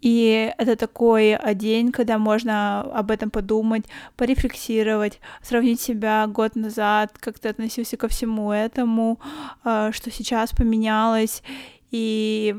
И 0.00 0.52
это 0.58 0.76
такой 0.76 1.38
день, 1.54 1.90
когда 1.90 2.18
можно 2.18 2.82
об 2.82 3.10
этом 3.10 3.30
подумать, 3.30 3.84
порефлексировать, 4.16 5.18
сравнить 5.42 5.80
себя 5.80 6.26
год 6.26 6.56
назад, 6.56 7.16
как 7.18 7.38
ты 7.38 7.48
относился 7.48 7.96
ко 7.96 8.08
всему 8.08 8.52
этому, 8.52 9.18
э, 9.64 9.92
что 9.92 10.10
сейчас 10.10 10.50
поменялось. 10.50 11.42
И 11.90 12.56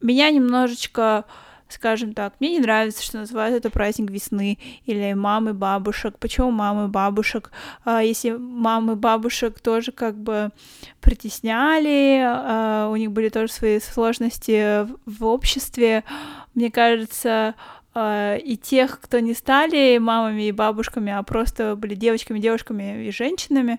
меня 0.00 0.30
немножечко 0.30 1.24
скажем 1.68 2.14
так, 2.14 2.34
мне 2.40 2.52
не 2.52 2.60
нравится, 2.60 3.02
что 3.02 3.18
называют 3.18 3.56
это 3.56 3.70
праздник 3.70 4.10
весны 4.10 4.58
или 4.86 5.12
мамы 5.12 5.54
бабушек. 5.54 6.18
Почему 6.18 6.50
мамы 6.50 6.88
бабушек? 6.88 7.50
А, 7.84 8.02
если 8.02 8.30
мамы 8.30 8.96
бабушек 8.96 9.60
тоже 9.60 9.92
как 9.92 10.16
бы 10.16 10.50
притесняли, 11.00 12.22
а, 12.24 12.88
у 12.90 12.96
них 12.96 13.12
были 13.12 13.28
тоже 13.28 13.52
свои 13.52 13.80
сложности 13.80 14.86
в 15.06 15.24
обществе, 15.24 16.04
мне 16.54 16.70
кажется, 16.70 17.54
а, 17.94 18.36
и 18.36 18.56
тех, 18.56 19.00
кто 19.00 19.18
не 19.18 19.34
стали 19.34 19.98
мамами 19.98 20.48
и 20.48 20.52
бабушками, 20.52 21.12
а 21.12 21.22
просто 21.22 21.76
были 21.76 21.94
девочками, 21.94 22.38
девушками 22.38 23.06
и 23.06 23.10
женщинами, 23.10 23.78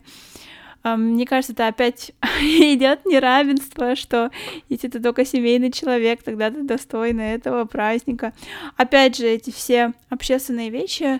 мне 0.83 1.25
кажется, 1.25 1.53
это 1.53 1.67
опять 1.67 2.11
идет 2.41 3.05
неравенство, 3.05 3.95
что 3.95 4.31
если 4.69 4.87
ты 4.87 4.99
только 4.99 5.25
семейный 5.25 5.71
человек, 5.71 6.23
тогда 6.23 6.49
ты 6.49 6.63
достойна 6.63 7.21
этого 7.21 7.65
праздника. 7.65 8.33
Опять 8.77 9.17
же, 9.17 9.27
эти 9.27 9.51
все 9.51 9.93
общественные 10.09 10.69
вещи, 10.69 11.19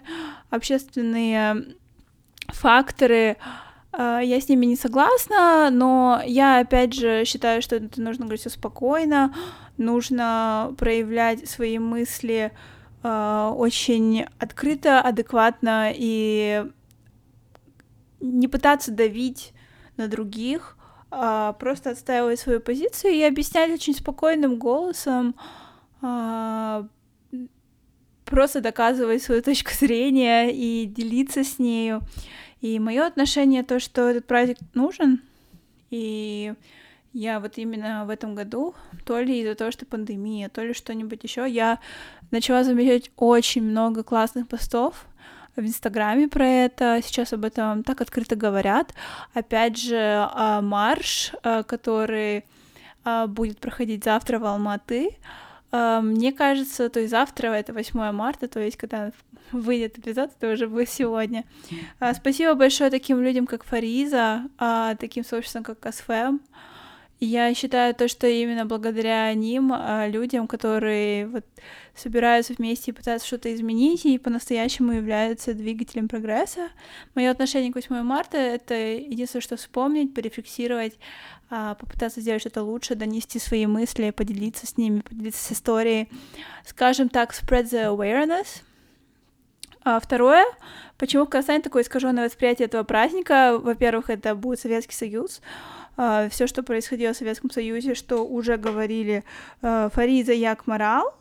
общественные 0.50 1.76
факторы, 2.48 3.38
а, 3.92 4.20
я 4.20 4.40
с 4.40 4.48
ними 4.48 4.66
не 4.66 4.76
согласна, 4.76 5.70
но 5.72 6.22
я 6.26 6.60
опять 6.60 6.94
же 6.94 7.26
считаю, 7.26 7.62
что 7.62 7.76
это 7.76 8.02
нужно 8.02 8.26
говорить 8.26 8.42
все 8.42 8.50
спокойно, 8.50 9.34
нужно 9.78 10.74
проявлять 10.78 11.50
свои 11.50 11.80
мысли 11.80 12.52
а, 13.02 13.52
очень 13.52 14.26
открыто, 14.38 15.02
адекватно 15.02 15.92
и 15.94 16.66
не 18.20 18.48
пытаться 18.48 18.92
давить 18.92 19.54
на 19.98 20.08
других, 20.08 20.78
а 21.12 21.54
просто 21.54 21.92
отстаивать 21.92 22.40
свою 22.40 22.60
позицию 22.60 23.14
и 23.14 23.24
объяснять 23.24 23.72
очень 23.72 23.96
спокойным 23.96 24.58
голосом, 24.58 25.36
а, 26.02 26.86
просто 28.26 28.62
доказывать 28.62 29.24
свою 29.24 29.42
точку 29.42 29.72
зрения 29.74 30.50
и 30.52 30.86
делиться 30.86 31.44
с 31.44 31.60
нею. 31.60 32.02
И 32.62 32.78
мое 32.80 33.06
отношение 33.06 33.64
то, 33.64 33.80
что 33.80 34.10
этот 34.10 34.26
праздник 34.28 34.58
нужен, 34.74 35.22
и 35.90 36.54
я 37.14 37.40
вот 37.40 37.58
именно 37.58 38.06
в 38.06 38.10
этом 38.10 38.36
году, 38.36 38.76
то 39.06 39.20
ли 39.20 39.42
из-за 39.42 39.56
того, 39.56 39.72
что 39.72 39.86
пандемия, 39.86 40.50
то 40.50 40.62
ли 40.62 40.74
что-нибудь 40.74 41.24
еще, 41.24 41.50
я 41.50 41.80
начала 42.30 42.64
замечать 42.64 43.12
очень 43.16 43.64
много 43.64 44.04
классных 44.04 44.48
постов 44.48 45.08
в 45.62 45.66
Инстаграме 45.66 46.28
про 46.28 46.46
это, 46.46 47.00
сейчас 47.04 47.34
об 47.34 47.46
этом 47.46 47.84
так 47.84 48.02
открыто 48.02 48.36
говорят. 48.36 48.94
Опять 49.34 49.78
же, 49.78 50.28
а, 50.32 50.62
марш, 50.62 51.32
а, 51.44 51.64
который 51.64 52.46
а, 53.04 53.28
будет 53.28 53.60
проходить 53.60 54.04
завтра 54.04 54.40
в 54.40 54.46
Алматы, 54.46 55.18
мне 55.72 56.34
кажется, 56.34 56.90
то 56.90 57.00
есть 57.00 57.12
завтра, 57.12 57.50
это 57.50 57.74
8 57.74 58.12
марта, 58.12 58.48
то 58.48 58.60
есть 58.60 58.76
когда 58.76 59.12
выйдет 59.52 60.00
эпизод, 60.00 60.32
это 60.36 60.52
уже 60.52 60.68
будет 60.68 60.90
сегодня. 60.90 61.44
Спасибо 62.16 62.56
большое 62.56 62.90
таким 62.90 63.22
людям, 63.22 63.46
как 63.46 63.64
Фариза, 63.64 64.46
таким 65.00 65.24
сообществам, 65.24 65.64
как 65.64 65.80
Касфэм, 65.80 66.42
я 67.26 67.54
считаю 67.54 67.94
то, 67.94 68.08
что 68.08 68.28
именно 68.28 68.66
благодаря 68.66 69.34
ним, 69.34 69.74
а, 69.74 70.08
людям, 70.08 70.48
которые 70.48 71.28
вот 71.28 71.46
собираются 71.94 72.54
вместе 72.54 72.92
и 72.92 72.94
пытаются 72.94 73.28
что-то 73.28 73.54
изменить, 73.54 74.06
и 74.06 74.18
по-настоящему 74.18 74.94
являются 74.94 75.54
двигателем 75.54 76.08
прогресса. 76.08 76.70
Мое 77.16 77.30
отношение 77.30 77.72
к 77.72 77.76
8 77.76 78.04
марта— 78.04 78.38
это 78.38 78.74
единственное, 78.74 79.42
что 79.42 79.58
вспомнить, 79.58 80.14
порефлексировать, 80.14 80.98
а, 81.50 81.76
попытаться 81.76 82.22
сделать 82.22 82.42
что-то 82.42 82.64
лучше, 82.64 82.96
донести 82.96 83.38
свои 83.38 83.66
мысли, 83.66 84.12
поделиться 84.12 84.66
с 84.66 84.78
ними, 84.78 85.02
поделиться 85.02 85.44
с 85.44 85.52
историей. 85.52 86.10
Скажем 86.66 87.10
так, 87.10 87.32
spread 87.34 87.66
the 87.66 87.94
awareness. 87.94 88.62
А 89.84 90.00
второе, 90.00 90.46
почему 90.98 91.26
в 91.26 91.30
Казахстане 91.30 91.62
такое 91.62 91.84
искаженное 91.84 92.26
восприятие 92.26 92.68
этого 92.68 92.84
праздника? 92.84 93.58
Во-первых, 93.58 94.10
это 94.10 94.36
будет 94.36 94.60
Советский 94.60 94.94
Союз. 94.94 95.42
А, 96.02 96.30
все, 96.30 96.48
что 96.48 96.64
происходило 96.64 97.12
в 97.12 97.18
Советском 97.18 97.52
Союзе, 97.52 97.94
что 97.94 98.26
уже 98.26 98.56
говорили 98.56 99.26
э, 99.62 99.90
Фариза 99.94 100.32
Якмарал, 100.32 101.14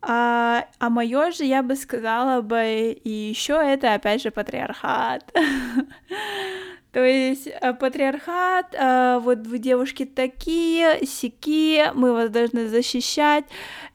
а, 0.00 0.64
а 0.78 0.88
мое 0.88 1.32
же 1.32 1.44
я 1.44 1.62
бы 1.62 1.76
сказала 1.76 2.40
бы, 2.40 2.98
и 3.04 3.10
еще 3.10 3.60
это 3.62 3.92
опять 3.92 4.22
же 4.22 4.30
патриархат. 4.30 5.30
То 6.92 7.04
есть 7.04 7.46
э, 7.46 7.74
патриархат, 7.74 8.74
э, 8.74 9.20
вот 9.22 9.46
вы 9.46 9.58
девушки 9.58 10.06
такие, 10.06 11.04
сики, 11.04 11.92
мы 11.92 12.14
вас 12.14 12.30
должны 12.30 12.68
защищать. 12.68 13.44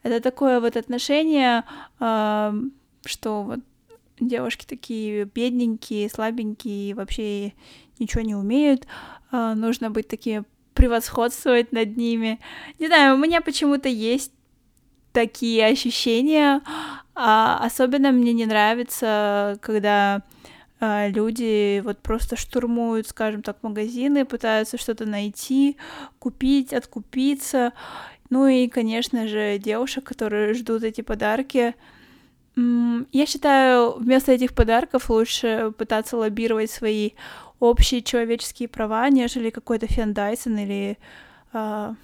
Это 0.04 0.20
такое 0.20 0.60
вот 0.60 0.76
отношение, 0.76 1.64
что 1.98 3.42
вот 3.42 3.58
девушки 4.20 4.66
такие 4.66 5.24
бедненькие, 5.24 6.08
слабенькие, 6.08 6.94
вообще 6.94 7.54
ничего 8.00 8.22
не 8.22 8.34
умеют. 8.34 8.86
А, 9.30 9.54
нужно 9.54 9.90
быть 9.90 10.08
такими 10.08 10.44
превосходствовать 10.74 11.72
над 11.72 11.96
ними. 11.96 12.38
Не 12.78 12.86
знаю, 12.86 13.16
у 13.16 13.18
меня 13.18 13.40
почему-то 13.40 13.88
есть 13.88 14.32
такие 15.12 15.66
ощущения. 15.66 16.60
А 17.14 17.58
особенно 17.64 18.12
мне 18.12 18.32
не 18.32 18.46
нравится, 18.46 19.58
когда 19.60 20.22
а, 20.80 21.08
люди 21.08 21.80
вот 21.80 21.98
просто 21.98 22.36
штурмуют, 22.36 23.08
скажем 23.08 23.42
так, 23.42 23.62
магазины, 23.62 24.24
пытаются 24.24 24.78
что-то 24.78 25.06
найти, 25.06 25.76
купить, 26.20 26.72
откупиться. 26.72 27.72
Ну 28.30 28.46
и, 28.46 28.68
конечно 28.68 29.26
же, 29.26 29.58
девушек, 29.58 30.04
которые 30.04 30.54
ждут 30.54 30.84
эти 30.84 31.00
подарки. 31.00 31.74
Я 32.56 33.26
считаю, 33.26 33.92
вместо 33.98 34.32
этих 34.32 34.54
подарков 34.54 35.10
лучше 35.10 35.72
пытаться 35.78 36.16
лоббировать 36.16 36.70
свои 36.70 37.12
общие 37.60 38.02
человеческие 38.02 38.68
права, 38.68 39.08
нежели 39.08 39.50
какой-то 39.50 39.86
Фен 39.86 40.12
Дайсон 40.12 40.58
или 40.58 40.98
э, 41.52 41.94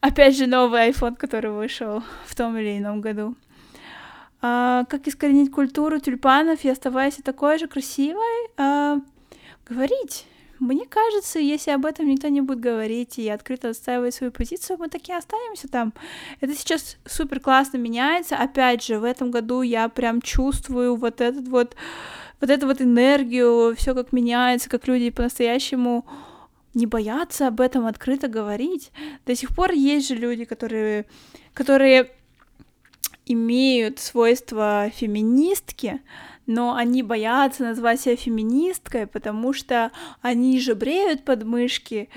опять 0.00 0.36
же 0.36 0.46
новый 0.46 0.90
iPhone, 0.90 1.16
который 1.16 1.50
вышел 1.50 2.02
в 2.26 2.34
том 2.34 2.56
или 2.56 2.78
ином 2.78 3.00
году. 3.00 3.34
А, 4.46 4.84
как 4.90 5.08
искоренить 5.08 5.50
культуру 5.50 5.98
тюльпанов 6.00 6.64
и 6.64 6.68
оставаясь 6.68 7.14
такой 7.14 7.58
же 7.58 7.66
красивой? 7.66 8.50
А, 8.58 8.98
говорить. 9.66 10.26
Мне 10.60 10.86
кажется, 10.86 11.38
если 11.38 11.72
об 11.72 11.84
этом 11.84 12.06
никто 12.06 12.28
не 12.28 12.40
будет 12.40 12.60
говорить 12.60 13.18
и 13.18 13.28
открыто 13.28 13.70
отстаивать 13.70 14.14
свою 14.14 14.32
позицию, 14.32 14.76
мы 14.78 14.88
таки 14.88 15.12
останемся 15.12 15.68
там. 15.68 15.92
Это 16.40 16.54
сейчас 16.54 16.96
супер 17.06 17.40
классно 17.40 17.78
меняется. 17.78 18.36
Опять 18.36 18.84
же, 18.84 18.98
в 18.98 19.04
этом 19.04 19.30
году 19.30 19.62
я 19.62 19.88
прям 19.88 20.20
чувствую 20.20 20.96
вот 20.96 21.20
этот 21.20 21.48
вот 21.48 21.74
вот 22.44 22.50
эту 22.50 22.66
вот 22.66 22.82
энергию, 22.82 23.74
все 23.74 23.94
как 23.94 24.12
меняется, 24.12 24.68
как 24.68 24.86
люди 24.86 25.08
по-настоящему 25.08 26.04
не 26.74 26.84
боятся 26.84 27.48
об 27.48 27.62
этом 27.62 27.86
открыто 27.86 28.28
говорить. 28.28 28.92
До 29.24 29.34
сих 29.34 29.54
пор 29.54 29.72
есть 29.72 30.08
же 30.08 30.14
люди, 30.14 30.44
которые, 30.44 31.06
которые 31.54 32.10
имеют 33.24 33.98
свойства 33.98 34.90
феминистки, 34.94 36.02
но 36.46 36.74
они 36.74 37.02
боятся 37.02 37.62
назвать 37.62 38.02
себя 38.02 38.14
феминисткой, 38.14 39.06
потому 39.06 39.54
что 39.54 39.90
они 40.20 40.60
же 40.60 40.74
бреют 40.74 41.24
подмышки 41.24 42.10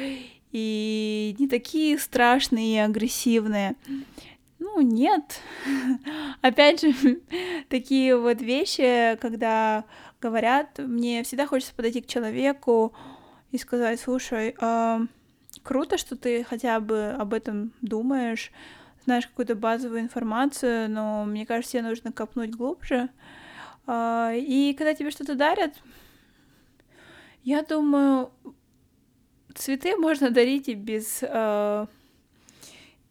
и 0.52 1.38
не 1.40 1.48
такие 1.48 1.98
страшные 1.98 2.76
и 2.76 2.80
агрессивные. 2.80 3.78
Ну, 4.60 4.82
нет. 4.82 5.40
Опять 6.42 6.82
же, 6.82 6.94
такие 7.70 8.18
вот 8.18 8.42
вещи, 8.42 9.18
когда 9.22 9.86
говорят, 10.22 10.80
мне 10.80 11.24
всегда 11.24 11.48
хочется 11.48 11.74
подойти 11.76 12.02
к 12.02 12.08
человеку 12.08 12.94
и 13.52 13.58
сказать, 13.58 14.00
слушай, 14.00 14.56
э, 14.60 15.00
круто, 15.64 15.98
что 15.98 16.16
ты 16.16 16.44
хотя 16.44 16.80
бы 16.80 17.16
об 17.18 17.34
этом 17.34 17.74
думаешь, 17.82 18.52
знаешь 19.06 19.28
какую-то 19.28 19.56
базовую 19.56 20.02
информацию, 20.02 20.90
но 20.90 21.26
мне 21.26 21.46
кажется, 21.46 21.74
тебе 21.74 21.84
нужно 21.84 22.12
копнуть 22.12 22.52
глубже. 22.52 23.10
Э, 23.86 24.32
и 24.36 24.74
когда 24.78 24.94
тебе 24.94 25.12
что-то 25.12 25.36
дарят, 25.36 25.74
я 27.44 27.62
думаю, 27.64 28.32
цветы 29.56 29.96
можно 29.96 30.30
дарить 30.30 30.68
и 30.68 30.74
без 30.74 31.20
э, 31.22 31.86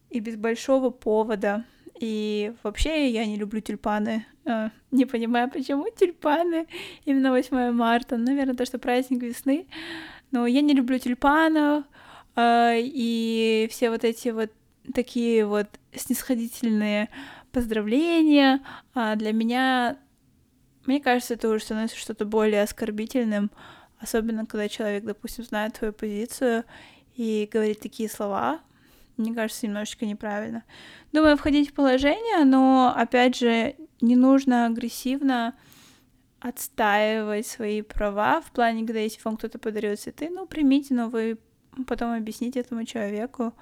и 0.09 0.19
без 0.19 0.35
большого 0.35 0.89
повода. 0.89 1.65
И 1.99 2.53
вообще 2.63 3.09
я 3.09 3.25
не 3.25 3.37
люблю 3.37 3.61
тюльпаны. 3.61 4.25
Э, 4.47 4.69
не 4.91 5.05
понимаю, 5.05 5.49
почему 5.51 5.87
тюльпаны 5.89 6.67
именно 7.05 7.31
8 7.31 7.71
марта. 7.71 8.17
Наверное, 8.17 8.55
то, 8.55 8.65
что 8.65 8.79
праздник 8.79 9.21
весны. 9.21 9.67
Но 10.31 10.47
я 10.47 10.61
не 10.61 10.73
люблю 10.73 10.97
тюльпанов. 10.97 11.83
Э, 12.35 12.75
и 12.79 13.67
все 13.69 13.89
вот 13.89 14.03
эти 14.03 14.29
вот 14.29 14.51
такие 14.93 15.45
вот 15.45 15.67
снисходительные 15.93 17.09
поздравления. 17.51 18.61
А 18.93 19.15
для 19.15 19.33
меня, 19.33 19.97
мне 20.85 21.01
кажется, 21.01 21.33
это 21.33 21.49
уже 21.49 21.65
становится 21.65 21.97
что-то 21.97 22.25
более 22.25 22.63
оскорбительным. 22.63 23.51
Особенно, 23.99 24.45
когда 24.45 24.69
человек, 24.69 25.03
допустим, 25.03 25.43
знает 25.43 25.73
твою 25.73 25.91
позицию 25.91 26.63
и 27.15 27.49
говорит 27.51 27.79
такие 27.79 28.09
слова, 28.09 28.61
мне 29.17 29.33
кажется, 29.33 29.65
немножечко 29.65 30.05
неправильно. 30.05 30.63
Думаю, 31.11 31.37
входить 31.37 31.71
в 31.71 31.73
положение, 31.73 32.45
но, 32.45 32.93
опять 32.95 33.37
же, 33.37 33.75
не 34.01 34.15
нужно 34.15 34.67
агрессивно 34.67 35.55
отстаивать 36.39 37.47
свои 37.47 37.81
права 37.81 38.41
в 38.41 38.51
плане, 38.51 38.85
когда 38.85 38.99
если 38.99 39.19
вам 39.23 39.37
кто-то 39.37 39.59
подарил 39.59 39.95
цветы, 39.97 40.29
ну, 40.29 40.45
примите, 40.45 40.93
но 40.93 41.09
вы 41.09 41.39
потом 41.87 42.13
объясните 42.13 42.59
этому 42.59 42.85
человеку, 42.85 43.53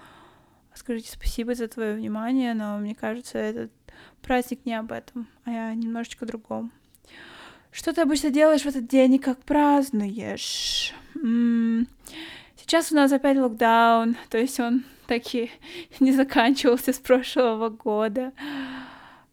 скажите 0.73 1.11
спасибо 1.11 1.55
за 1.55 1.67
твое 1.67 1.95
внимание, 1.95 2.53
но 2.53 2.77
мне 2.77 2.95
кажется, 2.95 3.37
этот 3.37 3.71
праздник 4.21 4.65
не 4.65 4.73
об 4.73 4.91
этом, 4.91 5.27
а 5.45 5.73
немножечко 5.73 6.25
другом. 6.25 6.71
Что 7.71 7.93
ты 7.93 8.01
обычно 8.01 8.29
делаешь 8.29 8.61
в 8.61 8.67
этот 8.67 8.87
день 8.87 9.15
и 9.15 9.19
как 9.19 9.39
празднуешь? 9.43 10.93
М-м- 11.15 11.87
сейчас 12.65 12.91
у 12.91 12.95
нас 12.95 13.11
опять 13.11 13.37
локдаун, 13.37 14.17
то 14.29 14.37
есть 14.37 14.59
он 14.59 14.83
таки 15.07 15.51
не 15.99 16.11
заканчивался 16.11 16.93
с 16.93 16.99
прошлого 16.99 17.69
года. 17.69 18.33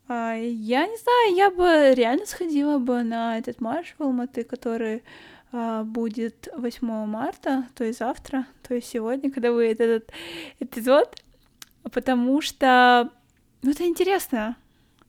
А, 0.08 0.34
я 0.34 0.86
не 0.86 0.96
знаю, 0.96 1.34
я 1.34 1.50
бы 1.50 1.94
реально 1.94 2.26
сходила 2.26 2.78
бы 2.78 3.02
на 3.02 3.38
этот 3.38 3.60
марш 3.60 3.94
в 3.98 4.02
Алматы, 4.02 4.44
который 4.44 5.02
а, 5.50 5.84
будет 5.84 6.48
8 6.54 6.86
марта, 7.06 7.66
то 7.74 7.84
есть 7.84 8.00
завтра, 8.00 8.46
то 8.66 8.74
есть 8.74 8.88
сегодня, 8.88 9.30
когда 9.30 9.50
выйдет 9.52 9.80
этот 9.80 10.12
эпизод, 10.60 11.16
потому 11.90 12.40
что 12.40 13.10
ну, 13.62 13.70
это 13.70 13.86
интересно. 13.86 14.56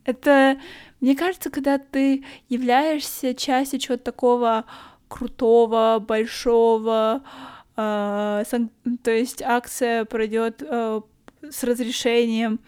Это, 0.06 0.60
мне 1.00 1.16
кажется, 1.16 1.50
когда 1.50 1.78
ты 1.78 2.24
являешься 2.50 3.34
частью 3.34 3.80
чего-то 3.80 4.04
такого 4.04 4.66
крутого, 5.08 6.04
большого, 6.06 7.24
то 7.76 9.12
есть 9.12 9.42
акция 9.42 10.06
пройдет 10.06 10.64
а, 10.68 11.02
с 11.50 11.64
разрешением. 11.64 12.60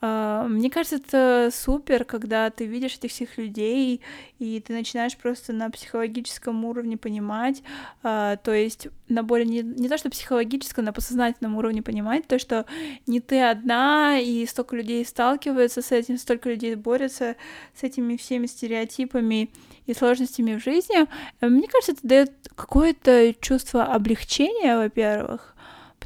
А, 0.00 0.46
мне 0.46 0.70
кажется, 0.70 0.96
это 0.96 1.50
супер, 1.52 2.04
когда 2.04 2.50
ты 2.50 2.66
видишь 2.66 2.94
этих 2.94 3.10
всех 3.10 3.36
людей, 3.38 4.00
и 4.38 4.60
ты 4.60 4.72
начинаешь 4.72 5.16
просто 5.16 5.52
на 5.52 5.70
психологическом 5.70 6.64
уровне 6.64 6.96
понимать, 6.96 7.62
то 8.02 8.38
есть 8.46 8.88
на 9.08 9.22
более 9.22 9.46
не, 9.46 9.62
не 9.62 9.88
то, 9.88 9.98
что 9.98 10.10
психологическом, 10.10 10.84
на 10.84 10.92
подсознательном 10.92 11.56
уровне 11.56 11.82
понимать, 11.82 12.26
то, 12.28 12.38
что 12.38 12.66
не 13.06 13.20
ты 13.20 13.40
одна, 13.40 14.18
и 14.20 14.46
столько 14.46 14.76
людей 14.76 15.04
сталкиваются 15.04 15.82
с 15.82 15.90
этим, 15.90 16.18
столько 16.18 16.50
людей 16.50 16.74
борются 16.74 17.36
с 17.74 17.82
этими 17.82 18.16
всеми 18.16 18.46
стереотипами, 18.46 19.50
и 19.88 19.94
сложностями 19.94 20.56
в 20.56 20.62
жизни, 20.62 21.06
мне 21.40 21.66
кажется, 21.66 21.92
это 21.92 22.00
дает 22.02 22.32
какое-то 22.54 23.34
чувство 23.40 23.84
облегчения, 23.84 24.76
во-первых, 24.76 25.56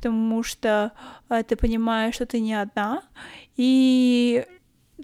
потому 0.03 0.43
что 0.43 0.93
э, 1.31 1.43
ты 1.45 1.57
понимаешь, 1.57 2.15
что 2.15 2.27
ты 2.27 2.41
не 2.41 2.55
одна, 2.55 3.03
и 3.57 4.45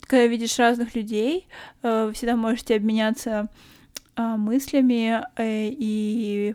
когда 0.01 0.27
видишь 0.27 0.59
разных 0.59 0.97
людей, 0.97 1.47
э, 1.83 2.11
всегда 2.15 2.37
можете 2.37 2.77
обменяться 2.77 3.49
мыслями 4.17 5.23
и 5.39 6.55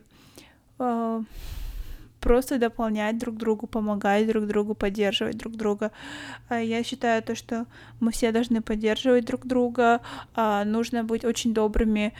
просто 2.20 2.58
дополнять 2.58 3.18
друг 3.18 3.38
другу, 3.38 3.68
помогать 3.68 4.28
друг 4.28 4.48
другу, 4.48 4.76
поддерживать 4.76 5.38
друг 5.38 5.56
друга. 5.56 5.92
А, 6.50 6.60
я 6.60 6.84
считаю 6.84 7.22
то, 7.24 7.36
что 7.36 7.66
мы 8.02 8.12
все 8.12 8.32
должны 8.32 8.62
поддерживать 8.62 9.26
друг 9.26 9.46
друга, 9.46 10.02
а, 10.36 10.66
нужно 10.66 11.04
быть 11.04 11.26
очень 11.26 11.54
добрыми 11.54 12.14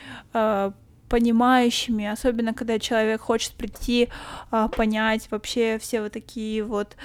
понимающими, 1.14 2.06
особенно 2.06 2.52
когда 2.52 2.80
человек 2.80 3.20
хочет 3.20 3.52
прийти, 3.52 4.08
понять 4.76 5.30
вообще 5.30 5.78
все 5.78 6.02
вот 6.02 6.10
такие 6.10 6.64
вот 6.64 6.96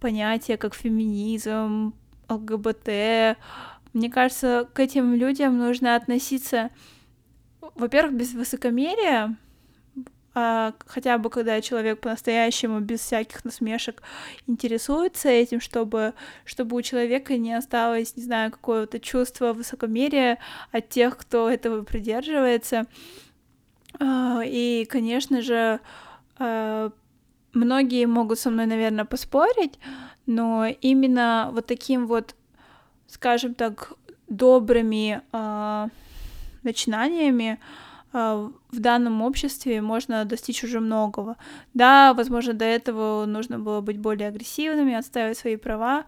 понятия, 0.00 0.56
как 0.56 0.72
феминизм, 0.72 1.94
ЛГБТ. 2.28 3.36
Мне 3.92 4.08
кажется, 4.08 4.68
к 4.72 4.78
этим 4.78 5.14
людям 5.14 5.58
нужно 5.58 5.96
относиться, 5.96 6.70
во-первых, 7.74 8.14
без 8.14 8.34
высокомерия, 8.34 9.36
а, 10.36 10.74
хотя 10.86 11.18
бы 11.18 11.28
когда 11.28 11.60
человек 11.60 12.00
по-настоящему, 12.00 12.78
без 12.78 13.00
всяких 13.00 13.44
насмешек, 13.44 14.00
интересуется 14.46 15.28
этим, 15.28 15.60
чтобы, 15.60 16.14
чтобы 16.44 16.76
у 16.76 16.82
человека 16.82 17.36
не 17.36 17.52
осталось, 17.52 18.16
не 18.16 18.22
знаю, 18.22 18.52
какое-то 18.52 19.00
чувство 19.00 19.52
высокомерия 19.52 20.38
от 20.70 20.88
тех, 20.88 21.16
кто 21.16 21.50
этого 21.50 21.82
придерживается. 21.82 22.86
А, 24.00 24.42
и, 24.44 24.84
конечно 24.86 25.42
же, 25.42 25.80
а, 26.38 26.90
многие 27.52 28.06
могут 28.06 28.38
со 28.38 28.50
мной, 28.50 28.66
наверное, 28.66 29.04
поспорить, 29.04 29.78
но 30.26 30.66
именно 30.80 31.50
вот 31.52 31.66
таким 31.66 32.06
вот, 32.06 32.34
скажем 33.06 33.54
так, 33.54 33.92
добрыми 34.28 35.20
начинаниями, 36.62 37.60
а, 38.16 38.50
в 38.70 38.80
данном 38.80 39.22
обществе 39.22 39.82
можно 39.82 40.24
достичь 40.24 40.62
уже 40.62 40.78
многого. 40.80 41.36
Да, 41.74 42.14
возможно, 42.14 42.54
до 42.54 42.64
этого 42.64 43.26
нужно 43.26 43.58
было 43.58 43.80
быть 43.80 43.98
более 43.98 44.28
агрессивными, 44.28 44.94
отстаивать 44.94 45.36
свои 45.36 45.56
права, 45.56 46.04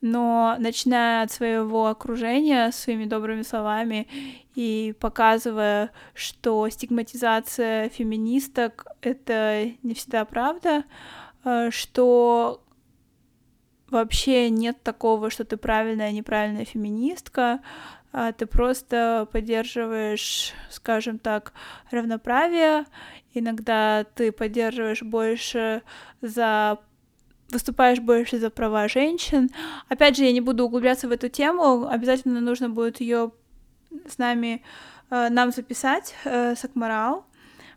но 0.00 0.56
начиная 0.58 1.22
от 1.22 1.32
своего 1.32 1.86
окружения 1.86 2.70
своими 2.70 3.04
добрыми 3.04 3.42
словами 3.42 4.06
и 4.54 4.94
показывая, 5.00 5.90
что 6.14 6.68
стигматизация 6.68 7.88
феминисток— 7.88 8.86
это 9.00 9.70
не 9.82 9.94
всегда 9.94 10.24
правда, 10.24 10.84
а, 11.44 11.70
что 11.70 12.62
вообще 13.88 14.50
нет 14.50 14.82
такого, 14.82 15.30
что 15.30 15.44
ты 15.44 15.56
правильная, 15.56 16.12
неправильная 16.12 16.64
феминистка, 16.64 17.60
а 18.12 18.32
ты 18.32 18.46
просто 18.46 19.28
поддерживаешь, 19.30 20.54
скажем 20.70 21.18
так, 21.18 21.52
равноправие. 21.90 22.86
Иногда 23.34 24.04
ты 24.04 24.32
поддерживаешь 24.32 25.02
больше 25.02 25.82
за 26.22 26.78
выступаешь 27.50 28.00
больше 28.00 28.38
за 28.38 28.50
права 28.50 28.88
женщин. 28.88 29.50
Опять 29.88 30.16
же, 30.16 30.24
я 30.24 30.32
не 30.32 30.40
буду 30.40 30.64
углубляться 30.64 31.08
в 31.08 31.12
эту 31.12 31.28
тему, 31.28 31.86
обязательно 31.88 32.40
нужно 32.40 32.68
будет 32.68 33.00
ее 33.00 33.30
с 34.08 34.18
нами, 34.18 34.62
э, 35.10 35.28
нам 35.30 35.52
записать 35.52 36.14
э, 36.24 36.54
с 36.54 36.64
Акмарал 36.64 37.24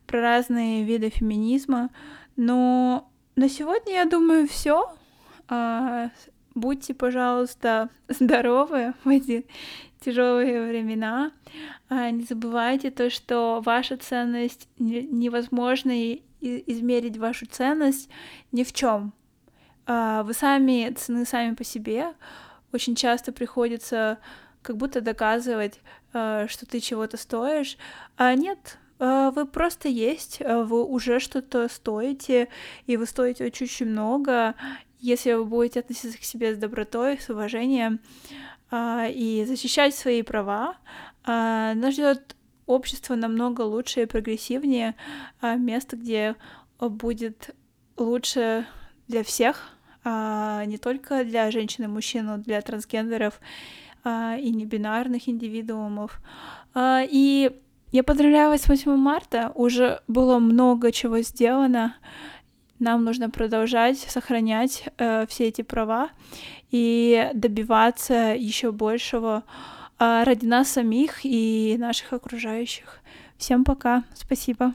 про 0.08 0.22
разные 0.22 0.84
виды 0.84 1.10
феминизма. 1.10 1.90
Но 2.36 3.10
на 3.36 3.48
сегодня, 3.48 3.94
я 3.94 4.06
думаю, 4.06 4.48
все. 4.48 4.92
А, 5.48 6.10
будьте, 6.56 6.94
пожалуйста, 6.94 7.90
здоровы 8.08 8.94
в 9.04 9.10
эти 9.10 9.46
тяжелые 10.00 10.68
времена. 10.68 11.32
А, 11.90 12.10
не 12.10 12.24
забывайте 12.24 12.92
то, 12.92 13.10
что 13.10 13.62
ваша 13.64 13.98
ценность 13.98 14.68
невозможно 14.78 15.92
измерить 16.42 17.18
вашу 17.18 17.46
ценность 17.46 18.10
ни 18.52 18.64
в 18.64 18.74
чем. 18.74 19.14
А, 19.92 20.22
вы 20.22 20.36
сами 20.36 20.94
цены 20.96 21.26
сами 21.26 21.56
по 21.56 21.64
себе. 21.64 22.14
очень 22.72 22.94
часто 22.94 23.32
приходится 23.32 24.20
как 24.62 24.78
будто 24.78 25.02
доказывать, 25.02 25.80
э, 26.14 26.46
что 26.48 26.68
ты 26.68 26.80
чего-то 26.80 27.18
стоишь, 27.18 27.76
а 28.16 28.36
нет, 28.36 28.78
э, 29.00 29.32
вы 29.34 29.48
просто 29.48 29.88
есть, 29.88 30.42
вы 30.42 30.84
уже 30.84 31.20
что-то 31.20 31.68
стоите, 31.70 32.50
и 32.86 32.98
вы 32.98 33.08
стоите 33.08 33.46
очень-очень 33.46 33.88
много, 33.88 34.54
если 35.00 35.34
вы 35.34 35.46
будете 35.46 35.80
относиться 35.80 36.20
к 36.20 36.24
себе 36.24 36.54
с 36.54 36.58
добротой, 36.60 37.18
с 37.20 37.30
уважением 37.30 38.00
и 38.72 39.46
защищать 39.48 39.96
свои 39.96 40.22
права, 40.22 40.78
нас 41.26 41.94
ждет 41.94 42.36
общество 42.68 43.16
намного 43.16 43.62
лучше 43.62 44.04
и 44.04 44.06
прогрессивнее, 44.06 44.94
место, 45.42 45.96
где 45.96 46.36
будет 46.80 47.56
лучше 47.98 48.68
для 49.08 49.24
всех, 49.24 49.79
не 50.06 50.78
только 50.78 51.24
для 51.24 51.52
женщин 51.52 51.84
и 51.84 51.88
мужчин, 51.88 52.26
но 52.26 52.38
для 52.38 52.62
трансгендеров 52.62 53.40
а, 54.04 54.38
и 54.38 54.50
небинарных 54.52 55.28
индивидуумов. 55.28 56.22
А, 56.74 57.02
и 57.04 57.52
я 57.92 58.04
поздравляю 58.04 58.50
вас 58.50 58.62
с 58.62 58.68
8 58.68 58.96
марта, 58.96 59.52
уже 59.56 60.02
было 60.08 60.40
много 60.40 60.92
чего 60.92 61.20
сделано, 61.20 61.96
нам 62.78 63.04
нужно 63.04 63.30
продолжать 63.30 63.98
сохранять 63.98 64.86
э, 64.98 65.26
все 65.28 65.48
эти 65.50 65.64
права 65.64 66.12
и 66.72 67.30
добиваться 67.34 68.36
еще 68.38 68.72
большего 68.72 69.44
э, 70.00 70.24
ради 70.24 70.46
нас 70.46 70.70
самих 70.70 71.26
и 71.26 71.76
наших 71.78 72.14
окружающих. 72.14 73.02
Всем 73.38 73.66
пока, 73.66 74.04
спасибо. 74.14 74.74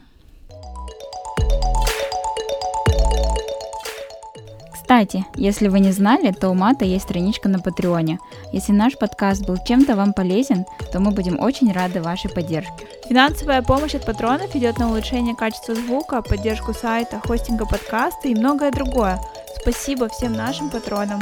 Кстати, 4.95 5.25
если 5.35 5.67
вы 5.67 5.81
не 5.81 5.91
знали, 5.91 6.31
то 6.31 6.47
у 6.47 6.53
Мата 6.53 6.85
есть 6.85 7.03
страничка 7.03 7.49
на 7.49 7.59
Патреоне. 7.59 8.17
Если 8.53 8.71
наш 8.71 8.97
подкаст 8.97 9.45
был 9.45 9.57
чем-то 9.57 9.93
вам 9.97 10.13
полезен, 10.13 10.63
то 10.93 11.01
мы 11.01 11.11
будем 11.11 11.37
очень 11.37 11.73
рады 11.73 12.01
вашей 12.01 12.29
поддержке. 12.29 12.87
Финансовая 13.09 13.61
помощь 13.61 13.93
от 13.93 14.05
патронов 14.05 14.55
идет 14.55 14.79
на 14.79 14.87
улучшение 14.87 15.35
качества 15.35 15.75
звука, 15.75 16.21
поддержку 16.21 16.73
сайта, 16.73 17.19
хостинга 17.19 17.65
подкаста 17.65 18.29
и 18.29 18.35
многое 18.35 18.71
другое. 18.71 19.19
Спасибо 19.59 20.07
всем 20.07 20.31
нашим 20.31 20.69
патронам. 20.69 21.19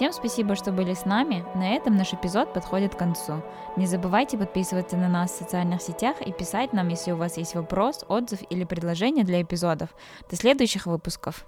Всем 0.00 0.14
спасибо, 0.14 0.56
что 0.56 0.72
были 0.72 0.94
с 0.94 1.04
нами. 1.04 1.44
На 1.54 1.72
этом 1.74 1.94
наш 1.94 2.14
эпизод 2.14 2.54
подходит 2.54 2.94
к 2.94 2.98
концу. 2.98 3.42
Не 3.76 3.84
забывайте 3.84 4.38
подписываться 4.38 4.96
на 4.96 5.10
нас 5.10 5.30
в 5.30 5.36
социальных 5.36 5.82
сетях 5.82 6.22
и 6.22 6.32
писать 6.32 6.72
нам, 6.72 6.88
если 6.88 7.12
у 7.12 7.16
вас 7.16 7.36
есть 7.36 7.54
вопрос, 7.54 8.02
отзыв 8.08 8.40
или 8.48 8.64
предложение 8.64 9.26
для 9.26 9.42
эпизодов. 9.42 9.90
До 10.30 10.36
следующих 10.36 10.86
выпусков. 10.86 11.44